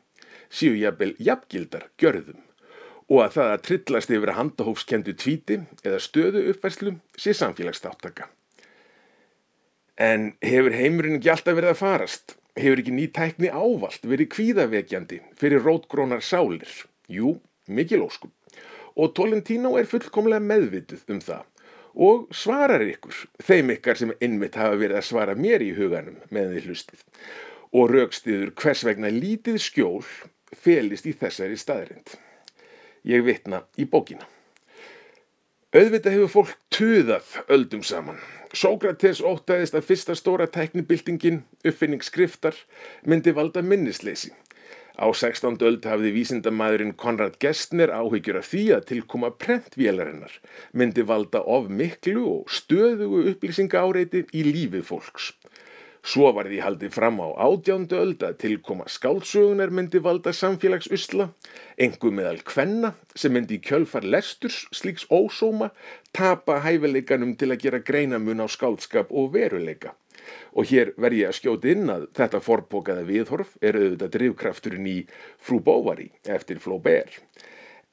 [0.49, 2.39] séu jafnvel jafngildar gjörðum
[3.05, 8.31] og að það að trillast yfir að handahófskendu tvíti eða stöðu uppværslu sé samfélagstáttaka.
[10.01, 12.35] En hefur heimurinn ekki alltaf verið að farast?
[12.55, 16.69] Hefur ekki ný tækni ávalt verið kvíðavekjandi fyrir rótgrónar sálir?
[17.11, 17.37] Jú,
[17.67, 18.31] mikil óskum.
[18.95, 21.43] Og Tolentino er fullkomlega meðvituð um það
[21.95, 26.57] og svarar ykkur, þeim ykkar sem innmitt hafa verið að svara mér í huganum meðan
[26.57, 27.03] þið hlustið
[27.75, 30.03] og raukstiður hvers vegna lítið skjól
[30.55, 32.15] felist í þessari staðrind.
[33.07, 34.27] Ég vitna í bókina.
[35.75, 38.19] Auðvitað hefur fólk tuðað öldum saman
[38.55, 42.55] Sókrates ótaðist að fyrsta stóra tæknibildingin, uppfinning skriftar,
[43.03, 44.29] myndi valda minnisleysi.
[44.95, 45.57] Á 16.
[45.67, 50.37] öld hafði vísindamæðurinn Konrad Gessner áhyggjur af því að tilkoma prentvélarinnar
[50.71, 55.33] myndi valda of miklu og stöðugu upplýsinga áreiti í lífið fólks.
[56.05, 61.31] Svo var því haldið fram á átjándu öld að tilkoma skálsögunar myndi valda samfélagsusla,
[61.81, 65.71] engu meðal kvenna sem myndi í kjölfar lesturs slíks ósóma
[66.13, 69.95] tapa hæfileikanum til að gera greinamun á skálskap og veruleika.
[70.53, 74.99] Og hér verð ég að skjóti inn að þetta forbokaða viðhorf er auðvitað drivkrafturinn í
[75.41, 77.17] Frú Bóvari eftir Flaubert.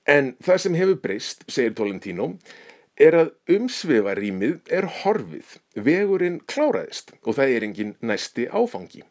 [0.04, 2.34] En það sem hefur breyst, segir Tolentino,
[3.00, 9.04] er að umsvefarýmið er horfið, vegurinn kláraðist og það er engin næsti áfangi.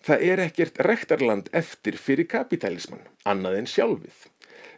[0.00, 4.22] Það er ekkert rektarland eftir fyrir kapitalismann, annað en sjálfið.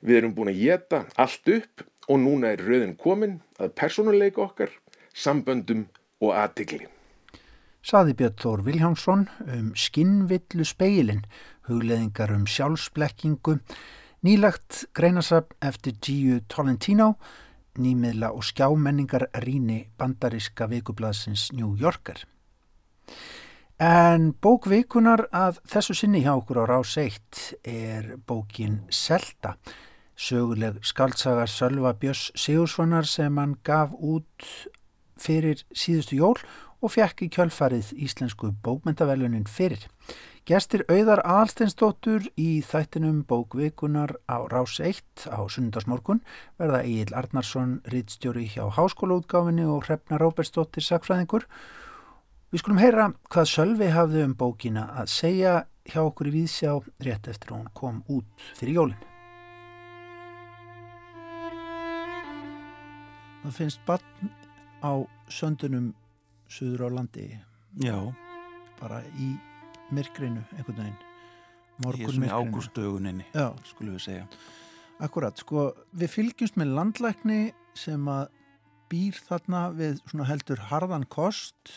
[0.02, 4.72] Við erum búin að geta allt upp og núna er rauðin komin að personuleika okkar,
[5.14, 5.87] samböndum
[6.22, 6.88] og aðtikli.
[7.83, 11.24] Saði Björn Þór Viljánsson um skinnvillu speilin,
[11.66, 13.57] hugleðingar um sjálfsblekkingu,
[14.26, 16.40] nýlagt greinasab eftir G.U.
[16.50, 17.16] Tolentino,
[17.78, 22.24] nýmiðla og skjámenningar ríni bandariska vikublaðsins New Yorker.
[23.82, 29.56] En bókvikunar að þessu sinni hjá okkur á rás 1 er bókin Selta,
[30.14, 34.46] söguleg skaldsagar Sölva Björns Sigurssonar sem hann gaf út
[35.18, 36.38] fyrir síðustu jól
[36.82, 39.82] og fekk í kjölfarið íslensku bókmentavelunin fyrir.
[40.42, 46.18] Gestir auðar Alsteinsdóttur í þættinum bókvikunar á rás 1 á sunnundarsmorgun
[46.59, 51.46] verða Egil Arnarsson, rittstjóri hjá háskólaútgáfinni og Hrefna Róbertsdóttir sakfræðingur
[52.50, 55.52] Við skulum heyra hvað Sölvi hafði um bókina að segja
[55.88, 56.74] hjá okkur í Víðsjá
[57.07, 59.07] rétt eftir hún kom út fyrir jólinn.
[63.46, 64.35] Það finnst barn
[64.83, 65.94] á söndunum
[66.50, 67.31] suður á landi.
[67.78, 67.96] Já.
[68.83, 69.31] Bara í
[69.94, 71.00] myrkrinu einhvern veginn.
[71.83, 72.28] Morgun myrkrinu.
[72.28, 73.26] Í ágústöguninni,
[73.70, 74.26] skulum við segja.
[75.02, 77.40] Akkurat, sko, við fylgjumst með landlækni
[77.78, 78.28] sem að
[78.92, 81.72] býr þarna við heldur harðan kost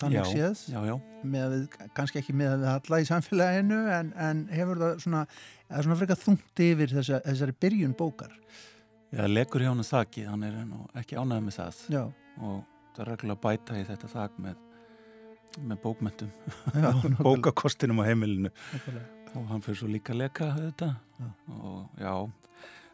[0.00, 0.94] þannig séð já, já.
[1.20, 5.22] Við, kannski ekki með að við halla í samfélaginu en, en hefur það svona,
[5.68, 8.34] svona frekar þungt yfir þessa, þessari byrjun bókar
[9.10, 10.58] Já, legur hjá hann þakki, hann er
[11.00, 12.02] ekki ánægð með það já.
[12.38, 12.60] og
[12.94, 14.60] það er reglulega bæta í þetta þak með,
[15.58, 16.30] með bókmentum
[17.26, 18.52] bókakostinum á heimilinu.
[18.78, 19.06] Ekkulega.
[19.34, 20.88] og hann fyrir svo líka að leka þetta.
[21.60, 22.14] Og já.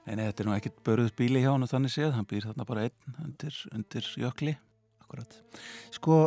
[0.06, 2.66] En þetta er nú ekkit börðuð bíli hjá hann og þannig séð, hann býr þarna
[2.68, 4.54] bara einn undir, undir jökli.
[5.02, 5.40] Akkurat.
[5.94, 6.20] Sko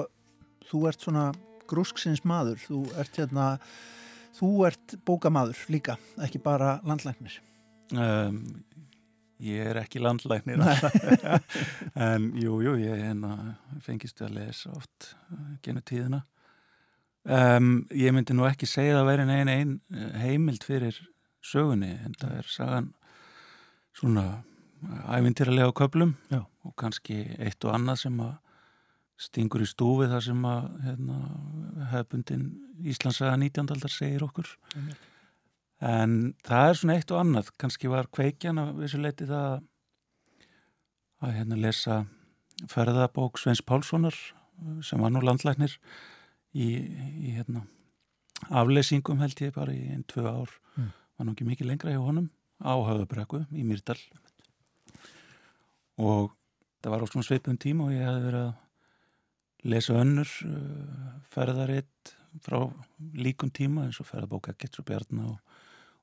[0.70, 1.30] þú ert svona
[1.70, 3.52] grúsksins maður, þú ert hérna
[4.40, 7.40] þú ert bókamaður líka ekki bara landlæknir.
[7.96, 8.42] Um,
[9.44, 10.62] ég er ekki landlæknir
[12.10, 16.22] en jú, jú ég hérna, fengist að lesa oft uh, genið tíðina
[17.24, 19.80] um, ég myndi nú ekki segja að vera einn einn
[20.20, 21.00] heimild fyrir
[21.46, 22.94] sögunni en það er sagan
[23.96, 24.26] svona
[25.16, 26.44] ævintýralega köplum Já.
[26.64, 28.38] og kannski eitt og annað sem að
[29.20, 31.18] stingur í stúfi þar sem að hérna,
[31.92, 32.46] hefbundin
[32.88, 33.74] Íslandsaga 19.
[33.76, 34.94] aldar segir okkur mm.
[35.80, 36.16] En
[36.46, 37.52] það er svona eitt og annað.
[37.62, 39.60] Kannski var kveikjan að þessu leiti það
[41.20, 42.00] að hérna lesa
[42.72, 44.16] ferðabók Sveins Pálssonar
[44.84, 45.76] sem var nú landlæknir
[46.52, 47.66] í, í hérna
[48.48, 50.52] aflesingum held ég bara í einn, tvö ár.
[50.76, 50.92] Mm.
[51.18, 52.30] var nú ekki mikið lengra hjá honum
[52.64, 54.00] á höfðabrekku í Myrdal
[56.00, 56.32] og
[56.80, 62.14] það var á svona sveipum tíma og ég hef verið að lesa önnur uh, ferðaritt
[62.46, 62.62] frá
[63.20, 65.49] líkum tíma eins og ferðabóka Getsur Bjarnar og,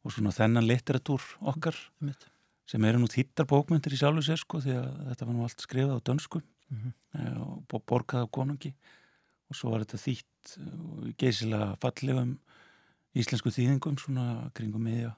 [0.06, 2.28] og svona þennan litteratúr okkar Mitt.
[2.66, 5.64] sem eru nú þýttar bókmyndir í sjálfu sér sko því að þetta var nú allt
[5.64, 7.74] skrifað á dönsku mm -hmm.
[7.74, 8.74] og borgað á konungi
[9.48, 12.38] og svo var þetta þýtt og geysilega fallegum
[13.14, 15.14] íslensku þýðingum svona kringum miðja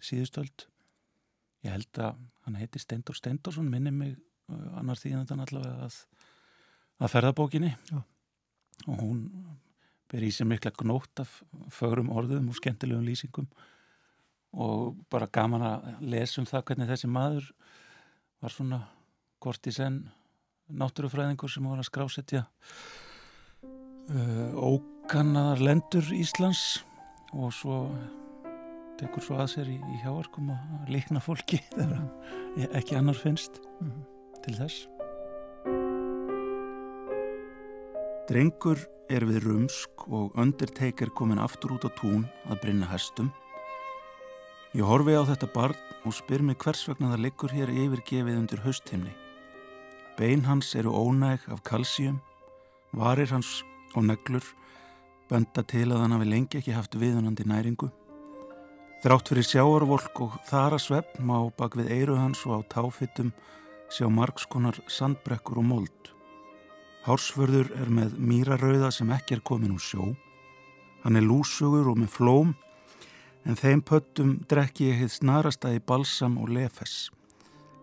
[0.00, 0.66] síðustöld
[1.64, 4.16] ég held að hann heiti Stendur Stendursson minni mig
[4.48, 6.06] uh, annar þýðandan allavega að
[7.02, 8.00] að ferðabókinni Já.
[8.86, 9.20] og hún
[10.12, 11.40] ber í sig mikla gnótt af
[11.72, 13.48] fögrum orðum og skemmtilegum lýsingum
[14.52, 17.48] og bara gaman að lesa um það hvernig þessi maður
[18.42, 18.80] var svona
[19.42, 20.04] korti senn
[20.72, 22.44] náttúrufræðingur sem var að skrásetja
[23.62, 26.82] uh, ókannaðar lendur Íslands
[27.32, 27.76] og svo
[29.00, 33.90] tekur svo að sér í, í hjáarkum að líkna fólki þegar ekki annar finnst mm
[33.90, 34.04] -hmm.
[34.44, 34.86] til þess
[38.32, 38.78] Drengur
[39.10, 43.32] er við rumsk og Undertaker komin aftur út á tún að brinna hestum.
[44.72, 48.62] Ég horfi á þetta barn og spyr mig hvers vegna það liggur hér yfirgefið undir
[48.64, 49.10] haustimni.
[50.16, 52.22] Bein hans eru ónæg af kalsíum,
[52.96, 53.58] varir hans
[53.92, 54.46] og neglur,
[55.28, 57.90] benda til að hann hafi lengi ekki haft viðunandi næringu.
[59.04, 63.36] Þrátt fyrir sjáarvolk og þara svefn má bak við eiru hans og á táfittum
[63.92, 66.12] sjá margskonar sandbrekkur og mold.
[67.04, 70.14] Hársförður er með mýrarauða sem ekki er komin úr sjó.
[71.04, 72.56] Hann er lúsugur og með flóm
[73.44, 77.10] en þeim pöttum drekki ég hitt snarasta í balsam og lefes.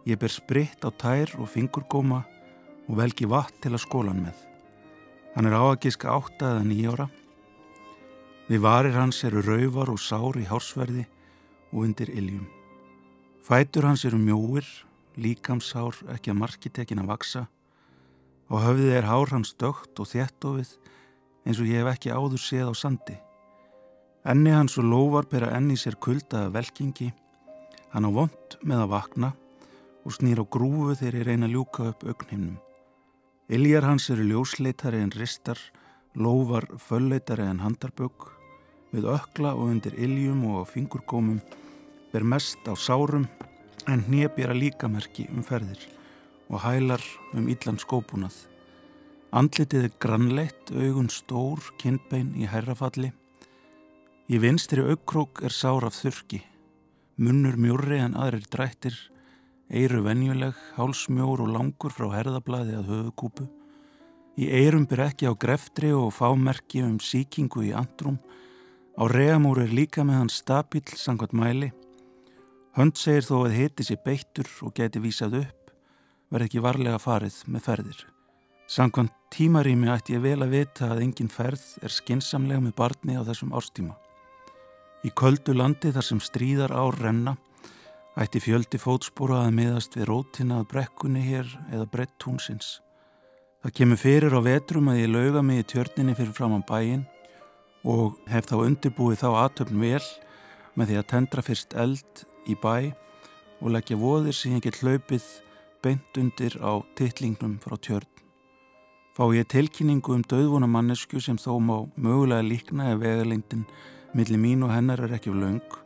[0.08, 2.24] Ég ber spritt á tær og fingurgóma
[2.88, 4.38] og velgi vatn til að skólan með.
[5.36, 7.08] Hann er áagiska átta eða nýjára.
[8.50, 11.06] Við varir hans eru rauvar og sár í hársverði
[11.70, 12.48] og undir iljum.
[13.46, 14.66] Fætur hans eru mjóir,
[15.20, 17.48] líkamshár ekki að marki tekin að vaksa
[18.50, 20.72] og höfðið er hár hans dögt og þéttofið
[21.46, 23.18] eins og ég hef ekki áður séð á sandi.
[24.28, 27.14] Enni hans og lóvar bera enni sér kuldaða velkingi,
[27.94, 29.30] hann á vond með að vakna
[30.04, 32.58] og snýr á grúfu þegar ég reyna að ljúka upp augnhimnum.
[33.50, 35.58] Iljar hans eru ljósleitari en ristar,
[36.20, 38.28] lóvar fölleitari en handarbögg,
[38.92, 41.40] við ökla og undir iljum og fingurgómum
[42.12, 43.28] ber mest á sárum
[43.88, 45.80] en hnébjara líkamerki um ferðir
[46.50, 47.02] og hælar
[47.34, 48.36] um illan skópunað.
[49.32, 53.14] Andlitið er grannleitt, augun stór, kinnbein í herrafalli.
[54.30, 56.38] Í vinstri aukrók er sár af þurki,
[57.18, 58.94] munnur mjúri en aðrir drættir,
[59.74, 63.48] eiru venjuleg, hálsmjór og langur frá herðablaði að höfukúpu.
[64.38, 68.20] Í eirum byr ekki á greftri og fámerki um síkingu í andrum.
[69.02, 71.72] Á reamúr er líka með hann stapill sangvat mæli.
[72.78, 75.74] Hönd segir þó að hiti sér beittur og geti vísað upp,
[76.30, 78.06] verð ekki varlega farið með ferðir.
[78.70, 83.26] Sangkvæmt tímarými ætti ég vel að vita að engin ferð er skinsamlega með barni á
[83.26, 83.98] þessum árstíma.
[85.00, 87.38] Í köldu landi þar sem stríðar ár renna
[88.20, 92.80] ætti fjöldi fótspóra að miðast við rótina að brekkunni hér eða brett túnsins.
[93.64, 97.06] Það kemur fyrir á vetrum að ég lauga mig í tjörninni fyrir framann bæin
[97.88, 100.08] og hef þá undirbúið þá aðtöfn vel
[100.76, 102.92] með því að tendra fyrst eld í bæ
[103.60, 105.30] og leggja voðir sem ég get hlaupið
[105.84, 108.10] beint undir á tittlingnum frá tjörn.
[109.16, 113.64] Fá ég tilkynningu um döðvona mannesku sem þó má mögulega líkna ef vegalengdin
[114.18, 115.78] millir mín og hennar er ekki laung,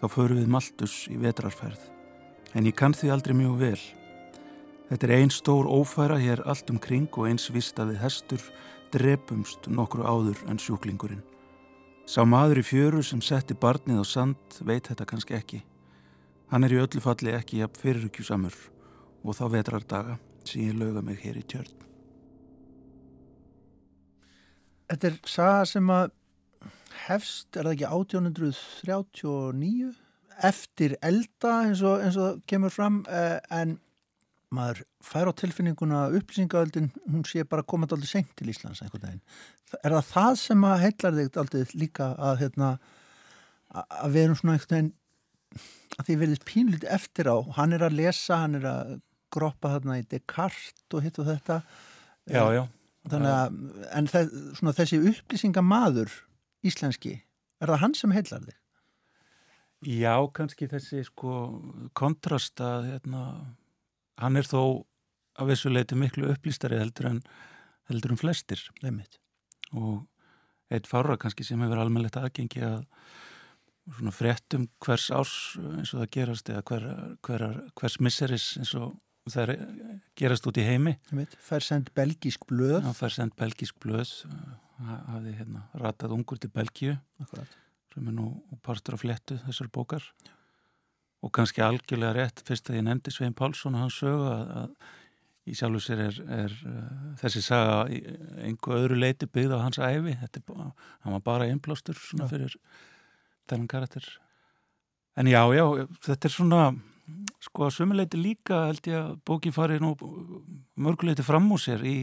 [0.00, 1.80] þá förum við Maltus í vetrarferð.
[2.52, 3.80] En ég kann því aldrei mjög vel.
[4.90, 8.42] Þetta er einn stór ófæra hér allt um kring og eins vist að við hestur
[8.92, 11.22] drepumst nokkru áður en sjúklingurinn.
[12.04, 15.62] Sá maður í fjöru sem setti barnið á sand veit þetta kannski ekki.
[16.52, 18.56] Hann er í öllu falli ekki jafn fyrirrykjusamur
[19.22, 21.78] og þá vetrardaga sem ég lauga mig hér í tjörn.
[24.92, 26.10] Þetta er saga sem að
[27.06, 29.92] hefst, er það ekki 1839
[30.42, 33.76] eftir elda eins og, eins og það kemur fram eh, en
[34.52, 39.22] maður fær á tilfinninguna upplýsingaöldin, hún sé bara komað aldrei senkt til Íslands einhvern veginn.
[39.80, 42.68] Er það það sem að heillar þig aldrei líka að, hérna,
[43.72, 44.92] að við erum svona einhvern veginn
[46.00, 48.92] að því verðist pínlítið eftir á hann er að lesa, hann er að
[49.32, 51.62] groppa þarna í Descartes og hitt og þetta
[52.30, 52.62] Já, já.
[53.10, 53.54] Þannig að,
[53.98, 56.12] en það, svona, þessi upplýsingamaður
[56.66, 57.16] íslenski,
[57.60, 58.58] er það hann sem heillar þig?
[59.82, 61.32] Já, kannski þessi sko
[61.98, 63.22] kontrast að hérna,
[64.22, 64.86] hann er þó
[65.40, 67.22] að vissu leiti miklu upplýstari heldur en
[67.90, 69.18] heldur en flestir Leimitt.
[69.72, 70.06] og
[70.72, 72.84] eitt fára kannski sem hefur almennlegt aðgengi að
[73.96, 76.84] svona fréttum hvers árs eins og það gerast eða hver,
[77.26, 77.46] hver,
[77.80, 78.94] hvers misseris eins og
[79.32, 79.64] það er,
[80.18, 80.94] gerast út í heimi.
[81.42, 82.82] Fær send belgísk blöð.
[82.86, 84.14] hann fær sendt belgísk blöð
[84.86, 86.96] hafði hérna ratað ungur til Belgíu.
[87.92, 88.28] Sem er nú
[88.64, 90.04] partur af fléttu þessar bókar.
[91.22, 95.50] Og kannski algjörlega rétt fyrst að ég nefndi Svein Pálsson og hans sögu að, að
[95.52, 97.76] í sjálfu sér er, er uh, þessi saga
[98.46, 102.32] einhver öðru leiti byggð á hans æfi þetta er hann var bara einblástur svona Já.
[102.34, 102.56] fyrir
[103.50, 104.06] þennan karakter.
[105.18, 105.64] En já, já,
[106.06, 106.62] þetta er svona
[107.42, 109.92] sko að sumuleiti líka held ég að bóki fari nú
[110.80, 111.96] mörguleiti fram úr sér í,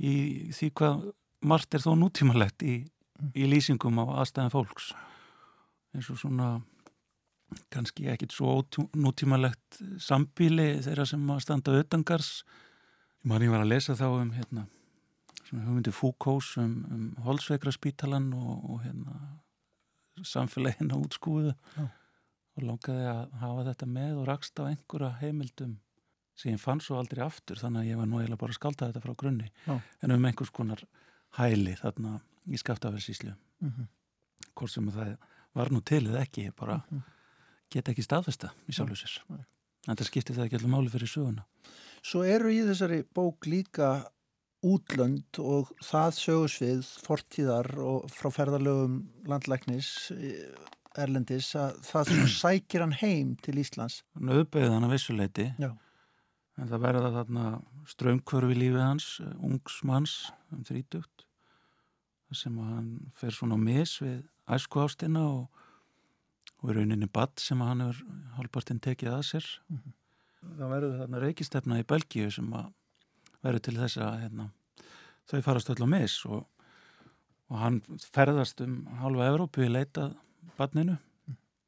[0.00, 0.14] í
[0.56, 1.04] því hvað
[1.44, 2.80] margt er þó nútímalegt í,
[3.34, 4.92] í lýsingum á aðstæðan fólks.
[5.94, 6.58] Eins og svona
[7.72, 8.58] kannski ekkit svo
[8.96, 14.32] nútímalegt sambíli þeirra sem að standa auðangars ég man ég var að lesa þá um
[14.36, 14.66] hérna
[15.48, 19.16] hugmyndi Foucaults um, um Holsveikra spítalan og, og hérna
[20.26, 21.84] samfélagina útskúðu Já.
[22.58, 25.76] og langaði að hafa þetta með og rakst á einhverja heimildum
[26.38, 28.90] sem ég fann svo aldrei aftur þannig að ég var nú eiginlega bara að skálda
[28.90, 29.48] þetta frá grunni.
[29.66, 29.78] Já.
[30.02, 30.84] en um einhvers konar
[31.36, 33.86] hæli þarna í skaftaferðsíslu Mm -hmm.
[34.54, 35.16] hvort sem það
[35.54, 36.82] var nú til eða ekki bara
[37.74, 38.72] get ekki staðfesta í
[39.28, 39.44] Nei.
[39.88, 41.44] en það skiptir það ekki allir máli fyrir söguna
[42.02, 44.06] Svo eru í þessari bók líka
[44.62, 50.54] útlönd og það sögusvið fortíðar og frá ferðalögum landlæknis eh,
[50.98, 52.12] Erlendis að það
[52.42, 54.02] sækir hann heim til Íslands.
[54.14, 55.74] hann auðbeigði hann að vissuleiti Já.
[56.58, 57.44] En það verða þarna
[57.88, 60.16] strömmkvörfi lífið hans eh, ungs manns
[60.54, 61.24] um þrítugt
[62.36, 64.18] sem hann fer svona á mis við
[64.52, 65.46] æsku ástina og,
[66.60, 68.02] og í rauninni badd sem hann hefur
[68.36, 69.48] hálpartinn tekið að sér.
[70.42, 72.68] Það verður þarna reykistefna í Belgíu sem að
[73.44, 74.48] verður til þess að hérna,
[75.30, 76.44] þau farast öll á mis og,
[77.48, 77.80] og hann
[78.12, 80.16] ferðast um halva Evrópu í leitað
[80.58, 80.98] badninu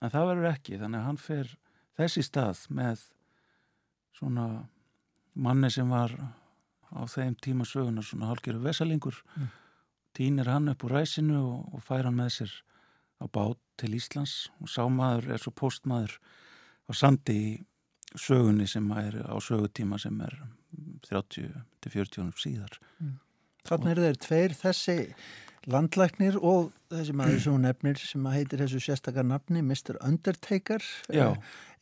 [0.00, 1.54] en það verður ekki þannig að hann fer
[2.00, 3.06] þessi stað með
[4.16, 4.46] svona
[5.34, 6.14] manni sem var
[6.90, 9.48] á þeim tíma sögunar svona hálfgerðu vesalingur mm.
[10.16, 12.54] týnir hann upp úr ræsinu og, og fær hann með sér
[13.20, 16.16] á bát til Íslands og sámaður er svo postmaður
[16.88, 17.50] á sandi í
[18.18, 20.34] sögunni sem er á sögutíma sem er
[21.06, 23.18] 30-40 síðar mm.
[23.68, 24.94] Þannig eru þeir tveir þessi
[25.68, 29.98] landlæknir og þessi maður sem hún nefnir sem heitir þessu sérstakar nafni Mr.
[30.00, 31.34] Undertaker já.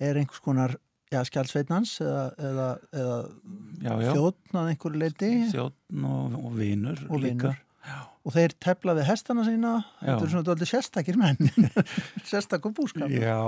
[0.02, 0.74] er einhvers konar
[1.12, 2.66] já, skjálfsveitnans eða, eða,
[3.00, 7.54] eða þjóttn að einhverju leiti þjóttn og, og vinur og líka.
[7.54, 7.64] vinur.
[8.28, 9.72] og þeir teflaði hestana sína.
[10.02, 11.38] Þetta er svona doldið sérstakir menn.
[12.30, 13.40] Sérstakur búskap Já,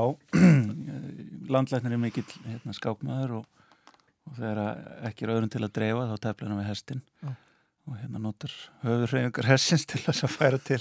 [1.54, 3.68] landlæknir er mikill hérna, skákmaður og,
[4.30, 4.64] og þegar
[5.10, 7.36] ekki er öðrun til að dreifa þá tefla hann við hestin já.
[7.88, 8.52] Og hérna notur
[8.84, 10.80] höfurreyfingar hessins til þess að færa til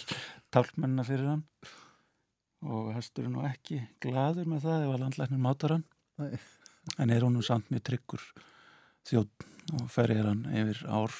[0.54, 1.46] tálkmennina fyrir hann.
[2.70, 5.86] Og hestur er nú ekki gladur með það ef að landlæknir mátar hann.
[6.20, 6.36] Nei.
[6.98, 8.24] En er honum samt mjög tryggur
[9.10, 9.46] þjótt
[9.78, 11.14] og ferir hann yfir ár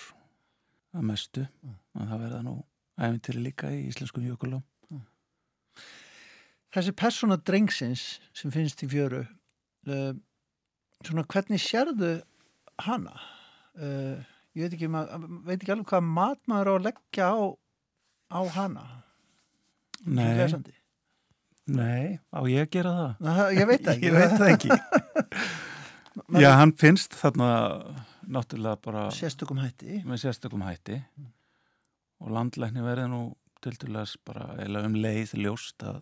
[0.96, 1.46] að mestu.
[1.62, 1.76] Nei.
[1.96, 2.56] og það verða nú
[3.00, 4.64] æfintyri líka í íslenskum jökulám.
[6.70, 10.12] Þessi persóna drengsins sem finnst í fjöru uh,
[11.02, 12.12] svona hvernig sérðu
[12.86, 13.16] hana?
[13.74, 14.22] Uh,
[14.54, 17.40] ég veit ekki, veit ekki alveg hvað mat maður á að leggja á,
[18.38, 18.86] á hana.
[20.06, 20.30] Nei
[21.76, 23.12] Nei, á ég að gera það?
[23.26, 24.08] Ná, ég veit ekki.
[24.08, 24.80] Ég veit það ekki.
[26.44, 27.50] Já, hann finnst þarna
[28.30, 30.02] náttúrulega bara sérstökum hætti.
[30.06, 31.02] með sérstökum hætti.
[31.18, 31.30] Mm.
[32.20, 33.22] og landlækni verði nú
[33.64, 36.02] til dælas bara eða um leið ljóst að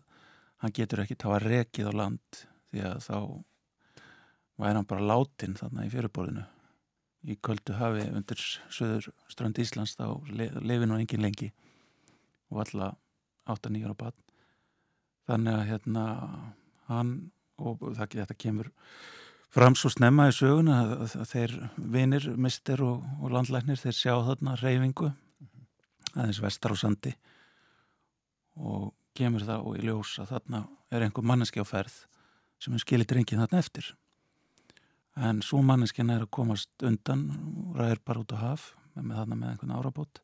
[0.63, 2.39] hann getur ekki tafa rekið á land
[2.71, 3.17] því að þá
[4.57, 6.45] væri hann bara látin þarna í fyrirborðinu.
[7.27, 8.41] Í köldu hafi undir
[8.73, 11.51] söður strand Íslands þá lefi nú engin lengi.
[12.49, 12.93] Og alla
[13.45, 14.26] 8-9 ára bann
[15.27, 16.03] þannig að hérna
[16.87, 17.13] hann
[17.57, 18.71] og það, þetta kemur
[19.53, 24.13] fram svo snemma í sögun að, að þeir vinir, mister og, og landlæknir þeir sjá
[24.27, 25.11] þarna reyfingu
[26.17, 27.13] aðeins vestar á sandi
[28.57, 30.63] og kemur það og í ljós að þarna
[30.93, 31.95] er einhver manneski á ferð
[32.61, 33.91] sem er skilit reyngin þarna eftir.
[35.17, 39.37] En svo manneskinn er að komast undan og ræðir bara út á haf með þarna
[39.37, 40.21] með einhvern árabót.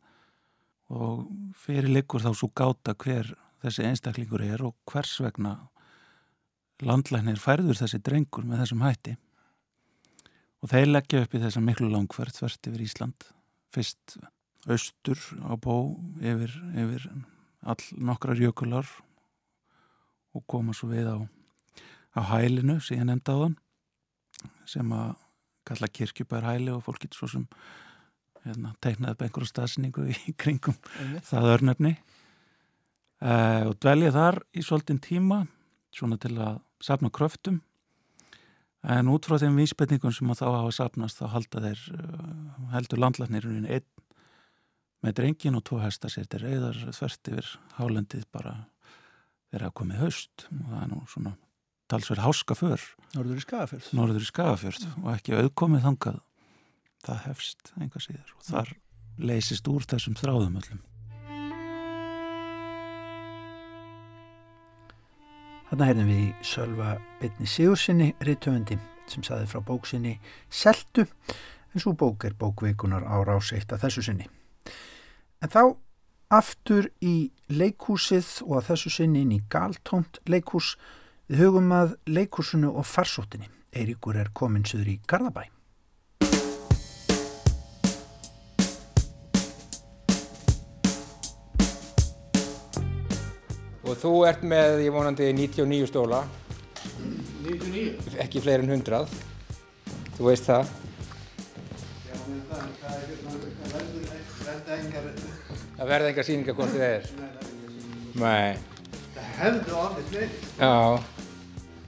[0.93, 1.23] Og
[1.57, 3.31] fyrir likur þá svo gáta hver
[3.63, 5.55] þessi einstaklingur er og hvers vegna
[6.83, 9.15] landlæknir færður þessi drengur með þessum hætti.
[10.63, 13.27] Og þeir leggja upp í þessa miklu langferð þvert yfir Ísland.
[13.73, 14.17] Fyrst
[14.69, 17.07] austur á bó yfir, yfir
[17.63, 18.87] all nokkrar jökular
[20.33, 21.17] og koma svo við á,
[22.15, 23.57] á hælinu sem ég nefndi á þann
[24.67, 25.15] sem að
[25.67, 27.45] kalla kirkjubærhæli og fólk getur svo sem
[28.43, 30.75] hérna, teiknaði upp einhverju stafsningu í kringum
[31.27, 31.93] það örnefni
[33.23, 35.43] uh, og dvelja þar í svolítinn tíma
[35.93, 37.61] svona til að sapna kröftum.
[38.83, 42.33] En út frá þeim vísbendingum sem að þá hafa sapnast þá halda þeir uh,
[42.73, 43.87] heldur landlæknirinn einn
[45.03, 48.53] með drengin og tvo hesta sér til reyðar þvert yfir hálendið bara
[49.51, 50.47] þeirra komið haust.
[50.51, 51.35] Og það er nú svona
[51.91, 53.91] talsverð háska för Norður í Skagafjörð.
[53.99, 56.23] Norður í Skagafjörð og ekki auðkomið þangað.
[57.03, 58.73] Það hefst einhvað síður og þar
[59.19, 60.81] leysist úr þessum þráðum öllum
[65.73, 68.77] Þannig heyrðum við í Sölva Bitni Sigursinni rittöfundi
[69.09, 70.19] sem saði frá bóksinni
[70.53, 71.07] Seltu
[71.73, 74.29] en svo bók er bókveikunar á ráseitt að þessu sinni
[75.41, 75.73] En þá
[76.29, 80.75] aftur í leikhúsið og að þessu sinni inn í galtómt leikhús
[81.33, 83.47] Við hugum að leikursunu og farsóttinni.
[83.73, 85.47] Eiríkur er komin söður í Garðabæ.
[93.93, 96.23] Og þú ert með, ég vonandi, 99 stóla.
[97.43, 98.15] 99?
[98.23, 99.11] Ekki fleiri en 100.
[100.17, 100.71] Þú veist það.
[102.07, 103.75] Já, mér það, það er það
[104.47, 105.05] verður engar...
[105.77, 107.05] Það verður engar síningar hvort þið er?
[108.23, 108.49] Nei.
[109.13, 110.41] Það hefðu alveg fleiri.
[110.57, 110.73] Já.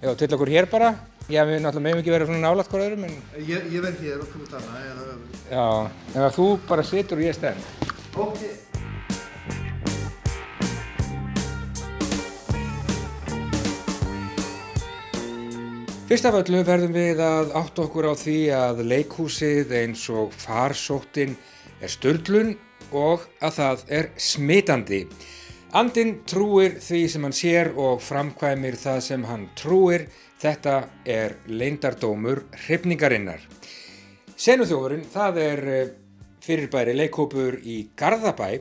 [0.06, 0.92] Já, til okkur hér bara.
[1.26, 3.18] Já, við náttúrulega meðum ekki verið svona nálat hver öðrum, en...
[3.40, 5.26] Ég, ég verð hér og þú ert annað, eða öðrum.
[5.50, 5.66] Já,
[6.14, 7.74] en þú bara situr og ég stend.
[8.14, 8.44] Ok.
[16.06, 21.32] Fyrst af öllu verðum við að átt okkur á því að leikhúsið eins og farsóttin
[21.82, 22.52] er stöldlun
[22.94, 25.00] og að það er smitandi.
[25.74, 30.06] Andin trúir því sem hann sér og framkvæmir það sem hann trúir.
[30.38, 30.76] Þetta
[31.10, 33.42] er leindardómur hrifningarinnar.
[34.38, 35.92] Senuþjófurinn, það er eh,
[36.46, 38.52] fyrirbæri leikópur í Garðabæ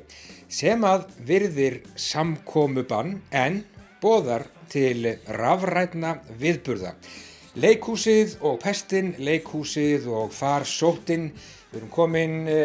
[0.49, 3.61] sem að virðir samkómubann en
[4.01, 6.97] bóðar til rafrætna viðburða.
[7.55, 11.29] Leikhúsið og pestin, leikhúsið og farsóttin.
[11.71, 12.65] Við erum komin uh,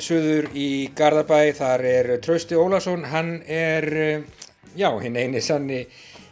[0.00, 5.82] söður í Garðabæ, þar er Trausti Ólason, hann er, uh, já, hinn eini sanni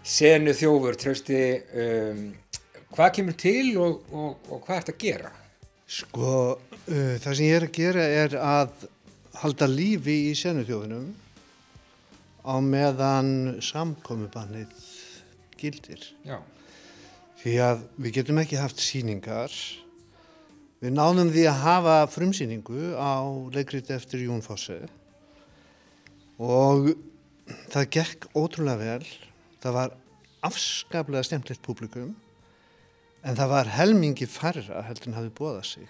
[0.01, 0.97] senu þjófur.
[0.97, 1.43] Trausti,
[1.85, 2.25] um,
[2.97, 5.37] hvað kemur til og, og, og hvað ert að gera?
[6.01, 8.91] Sko, uh, það sem ég er að gera er að
[9.45, 11.11] halda lífi í senu þjófinum
[12.49, 14.73] á meðan samkomubannið
[15.61, 16.15] gildir.
[16.25, 16.41] Já.
[17.39, 19.53] Því að við getum ekki haft síningar.
[20.83, 23.23] Við náðum því að hafa frumsýningu á
[23.55, 24.81] leikriti eftir Jón Fosse
[26.39, 26.93] og
[27.73, 29.09] það gekk ótrúlega vel.
[29.63, 29.97] Það var
[30.47, 32.13] afskaplega stemplegt publikum
[33.27, 35.89] en það var helmingi færra heldur en hafið bóðað sig.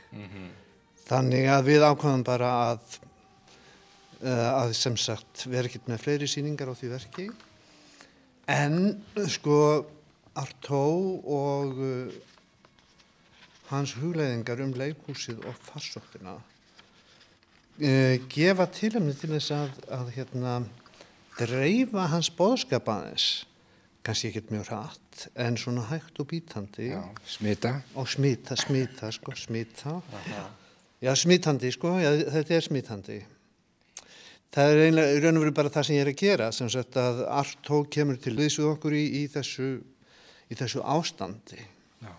[1.09, 2.97] Þannig að við ákvæðum bara að,
[4.23, 7.29] uh, að sem sagt vera ekkert með fleiri síningar á því verki
[8.49, 9.61] en sko
[10.39, 10.84] Artó
[11.24, 12.14] og uh,
[13.72, 20.59] hans hugleiðingar um leikhúsið og farsóttina uh, gefa tilhemni til þess að, að hérna,
[21.39, 23.28] dreifa hans bóðskapaðins
[24.07, 26.93] kannski ekkert mjög hratt en svona hægt og bítandi.
[26.95, 27.74] Já, smita.
[27.99, 29.99] og smita, smita, sko, smita.
[31.03, 33.18] Já, smitandi, sko, já, þetta er smitandi
[34.55, 36.99] það er einlega, raun og veru bara það sem ég er að gera sem sagt
[37.01, 39.68] að Artó kemur til liðs við okkur í, í þessu
[40.49, 41.61] í þessu ástandi
[42.03, 42.13] Já.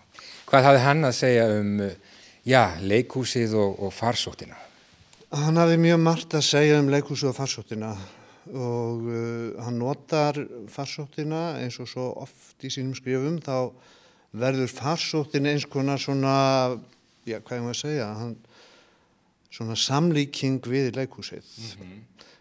[0.50, 2.18] Hvað hafði hann að segja um, uh,
[2.48, 4.58] já, leikhúsið og, og farsóttina?
[5.30, 7.94] Hann hafi mjög margt að segja um leikhúsu og farsóttina
[8.50, 10.40] og uh, hann notar
[10.72, 13.70] farsóttina eins og svo oft í sínum skrifum þá
[14.36, 16.76] verður farsóttin eins konar svona,
[17.26, 18.36] já hvað ég maður að segja, hann,
[19.50, 21.46] svona samlíking við leikhúsið.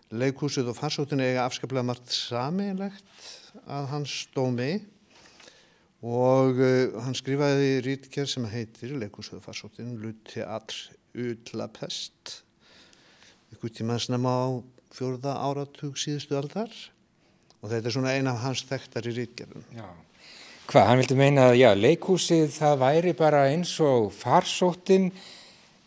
[0.09, 3.05] Leikhúsið og farsóttin eiga afskaplega margt sameinlegt
[3.69, 4.73] að hans stómi
[6.05, 10.75] og uh, hann skrifaði rítgerð sem heitir Leikhúsið og farsóttin, Luti all
[11.19, 12.43] utla pest
[13.53, 14.47] ykkur tíma snemma á
[14.95, 16.71] fjórða áratug síðustu aldar
[17.59, 19.65] og þetta er svona eina af hans þekktari rítgerðum.
[19.75, 19.87] Já.
[20.69, 25.09] Hvað, hann vildi meina að, já, leikhúsið það væri bara eins og farsóttin,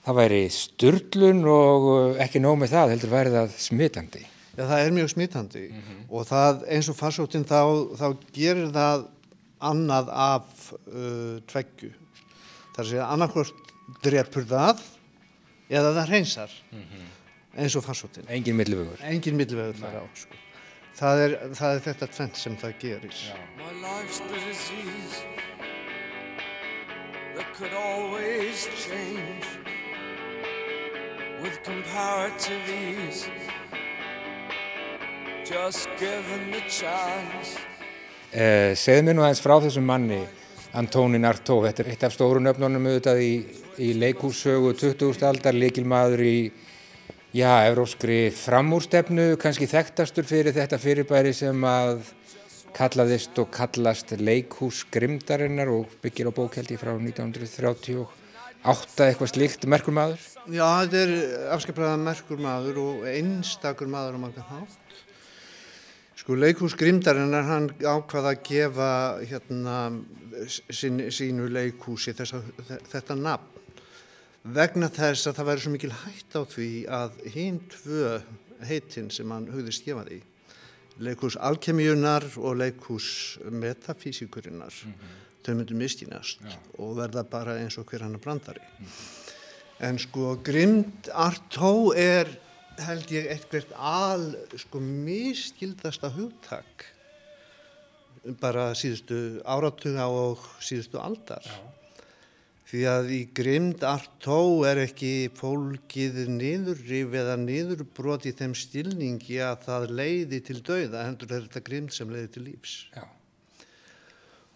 [0.03, 4.25] það væri styrlun og uh, ekki nóg með það, heldur væri það smitandi.
[4.53, 5.65] Já, það er mjög smitandi
[6.13, 7.61] og það eins og farsóttin þá,
[7.97, 8.07] þá
[8.37, 9.07] gerir það
[9.69, 11.93] annað af uh, tveggju.
[12.73, 14.83] Það er að segja annarkvort drepur það
[15.73, 16.55] eða það hreinsar
[17.57, 18.29] eins og farsóttin.
[18.33, 19.01] Engin millivögur.
[19.05, 20.05] Engin millvegur þar á.
[20.17, 20.39] Sko.
[20.97, 23.21] Það, er, það er þetta tvent sem það gerir.
[23.57, 25.25] My life's the disease
[27.37, 29.47] that could always change
[31.43, 33.29] with comparative ease.
[35.45, 37.57] Just given the chance.
[38.33, 40.23] Eh, segð mér nú aðeins frá þessum manni,
[40.81, 43.33] Antonin Artó, þetta er eitt af stóru nöfnunum auðvitað í,
[43.77, 45.21] í leikhússögu 20.
[45.29, 46.39] aldar, líkilmaður í,
[47.37, 52.09] já, evróskri framúrstefnu, kannski þekktastur fyrir þetta fyrirbæri sem að
[52.73, 58.09] kallaðist og kallast leikhús grimdarinnar og byggir á bókeldi frá 1938,
[59.11, 60.25] eitthvað slíkt, merkur maður.
[60.49, 61.13] Já, þetta er
[61.53, 64.82] afskaplega merkur maður og einstakur maður á marga hátt.
[66.23, 68.91] Sko leikhús Grimdarinnar hann ákvaða að gefa
[69.27, 69.79] hérna
[70.47, 72.39] sín, sínu leikhúsi þessa,
[72.93, 73.49] þetta nafn.
[74.43, 78.13] Vegna þess að það væri svo mikil hætt á því að hinn tvö
[78.67, 80.21] heitin sem hann hugðist gefa því
[81.03, 83.09] leikhús alkemíunar og leikhús
[83.51, 84.75] metafísikurinnar
[85.43, 86.43] þau myndu mistínast
[86.79, 88.63] og verða bara eins og hver hann er brandari.
[89.83, 92.31] En sko Grimd Artó er
[92.81, 94.25] held ég eitthvað al
[94.61, 96.89] sko miskildasta hugtak
[98.41, 101.47] bara síðustu áratuga og síðustu aldar.
[102.73, 109.67] Því að í Grimd Artó er ekki fólkið niðurrif eða niðurbrot í þeim stilningi að
[109.67, 112.77] það leiði til dauða hendur er þetta Grimd sem leiði til lífs.
[112.95, 113.05] Já.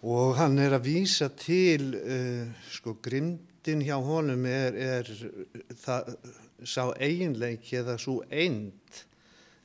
[0.06, 2.94] og hann er að vísa til uh, sko
[3.66, 5.08] grimdin hjá honum er, er
[5.82, 6.14] það,
[6.62, 9.00] sá eiginleiki eða svo eind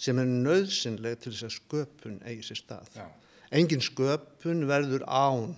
[0.01, 2.89] sem er nöðsynleg til þess að sköpun eigi sér stað.
[2.97, 3.05] Já.
[3.53, 5.53] Engin sköpun verður án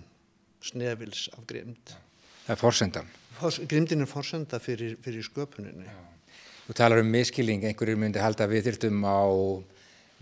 [0.64, 1.96] snefils af grimd.
[2.44, 3.12] Það er forsendan.
[3.40, 5.88] Fors, grimdin er forsenda fyrir, fyrir sköpuninni.
[6.68, 9.24] Þú talar um miskilling, einhverjir myndi halda við þyrftum á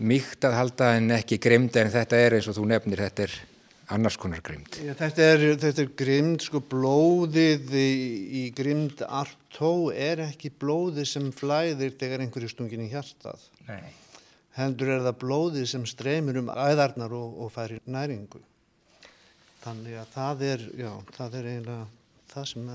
[0.02, 3.34] mýkt að halda en ekki grimd en þetta er eins og þú nefnir, þetta er
[3.92, 4.78] annars konar grimd.
[4.82, 7.90] Já, þetta, er, þetta er grimd, sko blóðið í,
[8.42, 13.48] í grimd artó er ekki blóðið sem flæðir þegar einhverju stungin í hjartað.
[13.68, 13.92] Nei.
[14.56, 18.42] Hendur er það blóðið sem streymir um æðarnar og, og færir næringu.
[19.62, 21.90] Þannig að það er, já, það er eiginlega
[22.32, 22.68] það sem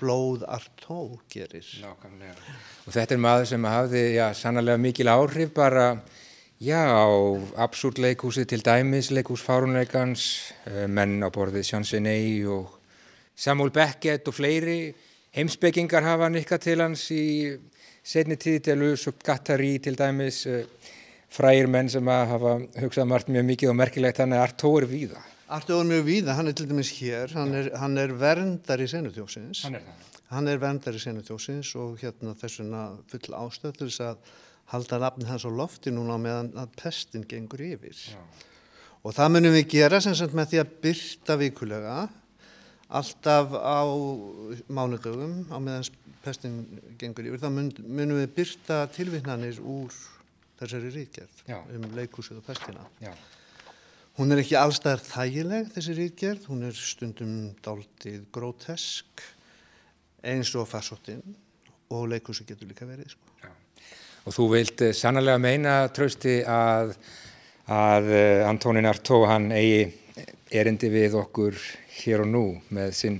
[0.00, 1.00] blóð artó
[1.32, 1.68] gerir.
[1.82, 2.56] Nákvæmlega.
[2.84, 5.86] Og þetta er maður sem hafði, já, sannlega mikil áhrif bara,
[6.60, 6.84] já,
[7.56, 12.68] absúrt leikhúsi til dæmis, leikhús fárunleikans, eh, menn á borðið Sjansinei og
[13.34, 14.94] Samuel Beckett og fleiri
[15.32, 17.58] heimsbyggingar hafa hann ykkar til hans í
[18.04, 20.66] setni tíð til Lus og Gattari til dæmis, eh,
[21.30, 25.22] frægir menn sem hafa hugsað margt mjög mikið og merkilegt Artó er víða.
[25.48, 29.62] Artó er mjög víða, hann er til dæmis hér, hann er, hann er verndari senutjósins.
[29.62, 30.06] Hann er það.
[30.30, 34.16] Hann er verndari senutjósins og hérna þess vegna full ástöð til þess að
[34.70, 37.96] halda nafni hans á lofti núna meðan að pestin gengur yfir.
[38.14, 38.20] Já.
[39.00, 41.96] Og það munum við gera sem sagt með því að byrta vikulega
[43.00, 43.80] alltaf á
[44.68, 45.88] mánudögum á meðan
[46.24, 46.62] pestin
[47.00, 47.42] gengur yfir.
[47.42, 49.94] Það mun, munum við byrta tilvittnanir úr
[50.60, 51.58] þessari ríkjörð Já.
[51.64, 52.84] um leikúsið og pestina.
[53.00, 53.14] Já.
[54.18, 59.22] Hún er ekki allstaðar þægileg þessi ríkjörð, hún er stundum dálítið grótesk
[60.20, 61.22] eins og farsóttin
[61.88, 63.14] og leikúsi getur líka verið.
[63.14, 63.29] Sko.
[64.28, 66.94] Og þú vilt eh, sannlega meina, Trausti, að,
[67.70, 69.88] að eh, Antonin Artó hann eigi
[70.50, 71.56] erindi við okkur
[72.00, 72.44] hér og nú
[72.74, 73.18] með sinn,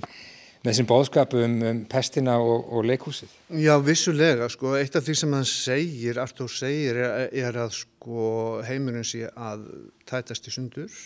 [0.65, 3.31] með sinn bóðskap um, pestina og, og leikhúsið.
[3.61, 8.59] Já, vissulega, sko, eitt af því sem hann segir, Artur segir, er, er að sko
[8.67, 9.65] heimurinn sé að
[10.09, 11.01] tætast í sundur.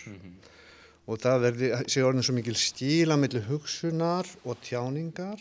[1.05, 5.37] Og það verði, sé orðin svo mikil stíla millir hugsunar og tjáningar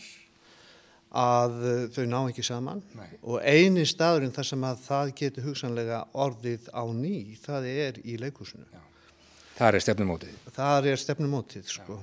[1.15, 3.07] að eh, þau ná ekki saman Nei.
[3.23, 8.19] og eini staðurinn þar sem að það getur hugsanlega orðið á ný, það er í
[8.21, 8.67] leikhúsinu.
[9.55, 10.37] Það er stefnumótið.
[10.55, 11.99] Það er stefnumótið, sko.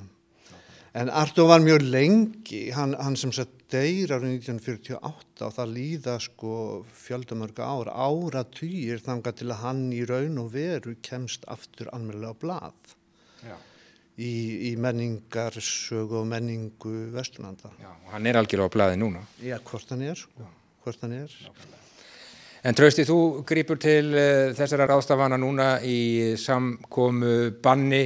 [0.96, 6.16] En Arto var mjög lengi, hann, hann sem sagt deyr árið 1948 og það líða
[6.20, 6.54] sko
[7.00, 12.42] fjöldamörg ár, áratugir þangað til að hann í raun og veru kemst aftur almennilega á
[12.42, 12.96] blað
[13.40, 13.56] Já.
[14.20, 14.32] Í,
[14.68, 17.72] í menningarsögu og menningu Vesturlanda.
[17.80, 19.22] Já, og hann er algjörlega á blaði núna.
[19.42, 20.48] Já, hvort hann er, sko,
[20.84, 21.36] hvort hann er.
[22.62, 28.04] En Trausti, þú grýpur til uh, þessara ráðstafana núna í samkomu banni,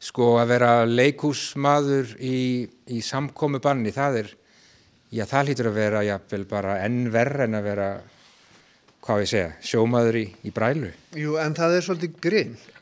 [0.00, 2.38] sko að vera leikúsmaður í,
[2.94, 4.30] í samkomu banni, það er,
[5.12, 7.90] já það hlýtur að vera jafnvel bara enn verð en að vera,
[9.04, 10.94] hvað við segja, sjómaður í, í brælu.
[11.18, 12.16] Jú, en það er svolítið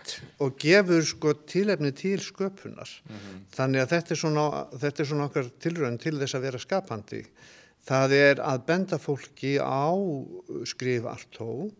[0.06, 2.88] grimt og gefur sko tilefni til sköpunar.
[3.54, 7.24] Þannig að þetta er svona, þetta er svona okkar tilraun til þess að vera skapandi.
[7.86, 9.94] Það er að benda fólki á
[10.66, 11.70] skrif artó,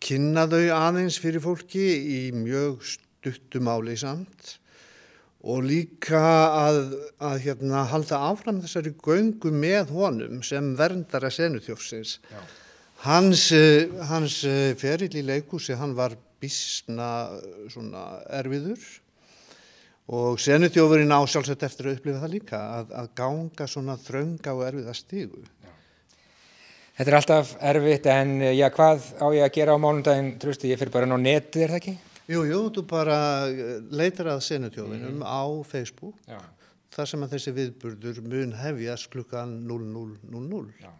[0.00, 1.84] kynna þau aðeins fyrir fólki
[2.26, 4.56] í mjög stuttumáli samt
[5.40, 12.18] og líka að, að hérna, halda áfram þessari göngu með honum sem verndara senutjófsins.
[13.06, 17.10] Hans, eh, hans eh, ferill í leikúsi, hann var bísna
[17.72, 18.04] svona
[18.40, 18.82] erfiður
[20.10, 24.64] og senutjófurinn á sjálfsagt eftir að upplifa það líka, að, að ganga svona þrönga og
[24.66, 25.42] erfiða stígu.
[27.00, 30.68] Þetta er alltaf erfitt en eh, já, hvað á ég að gera á mánundaginn, Trausti,
[30.72, 31.94] ég fyrir bara inn á netið, er það ekki?
[32.30, 36.36] Jú, jú, þú bara eh, leitar að senutjófinum á Facebook, Já.
[36.92, 40.92] þar sem að þessi viðburður mun hefjast klukkan 00.00.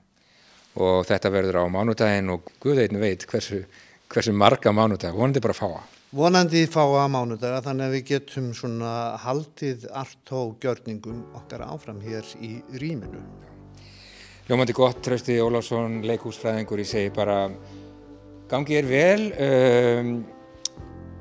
[0.81, 3.65] Og þetta verður á mánudaginn og Guðeitn veit hversu,
[4.11, 5.83] hversu marga mánudag, vonandi bara fáa.
[6.11, 12.57] Vonandi fáa mánudaga þannig að við getum svona haldið artó gjörningum okkar áfram hér í
[12.83, 13.23] rýminu.
[14.49, 17.45] Ljómandi gott, Trausti Ólafsson, leikúsfræðingur, ég segi bara
[18.51, 20.11] gangi er vel, um,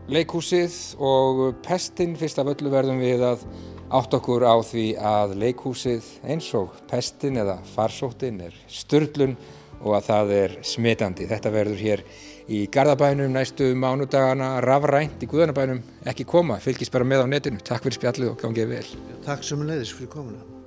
[0.10, 3.46] leikhúsið og pestin fyrst af öllu verðum við að
[3.94, 9.38] átt okkur á því að leikhúsið eins og pestin eða farsóttin er störlun
[9.84, 11.30] og að það er smitandi.
[11.30, 12.04] Þetta verður hér
[12.50, 17.62] í Garðabænum næstu mánudagana rafrænt í Guðanabænum ekki koma, fylgist bara með á netinu.
[17.62, 18.88] Takk fyrir spjallið og gangið vel.
[19.26, 20.59] Takk sem leiðis fyrir komuna.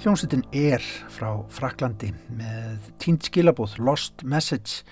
[0.00, 0.80] Hljómsveitin er
[1.12, 4.86] frá Fraklandi með tínt skilabóð Lost Message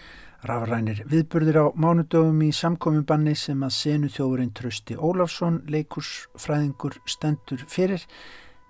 [0.45, 8.05] rafrænir viðburðir á mánudöfum í samkominnbanni sem að senu þjóðurinn Trösti Ólafsson, leikursfræðingur stendur fyrir,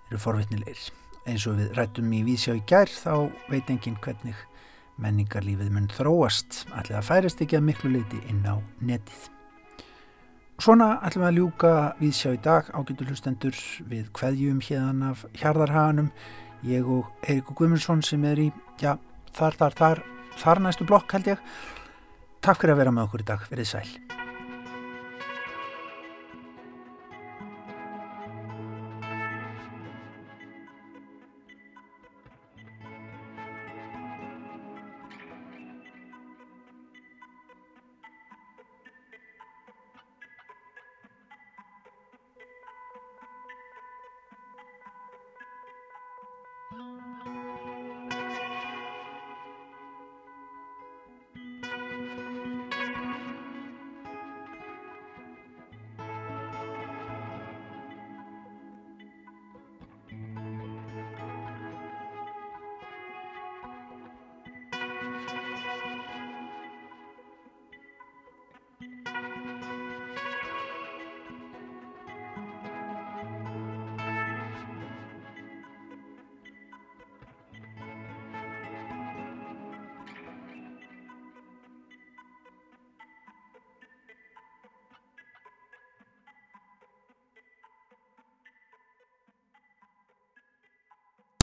[0.07, 0.79] eru forvitnilegir.
[1.27, 4.39] Eins og við rættum í Vísjá í gær þá veit enginn hvernig
[4.95, 9.38] menningarlífið mun þróast, allir að færast ekki að miklu leiti inn á netið.
[10.59, 12.67] Svona ætlum við að ljúka við sjá í dag.
[12.75, 16.11] Ágættu hlustendur við hverjum hérðan af hjarðarhaganum.
[16.67, 18.49] Ég og Eiríku Guðmundsson sem er í,
[18.83, 18.97] já,
[19.31, 20.01] þar, þar, þar
[20.39, 21.43] þar næstu blokk held ég.
[22.43, 24.28] Takk fyrir að vera með okkur í dag, verið sæl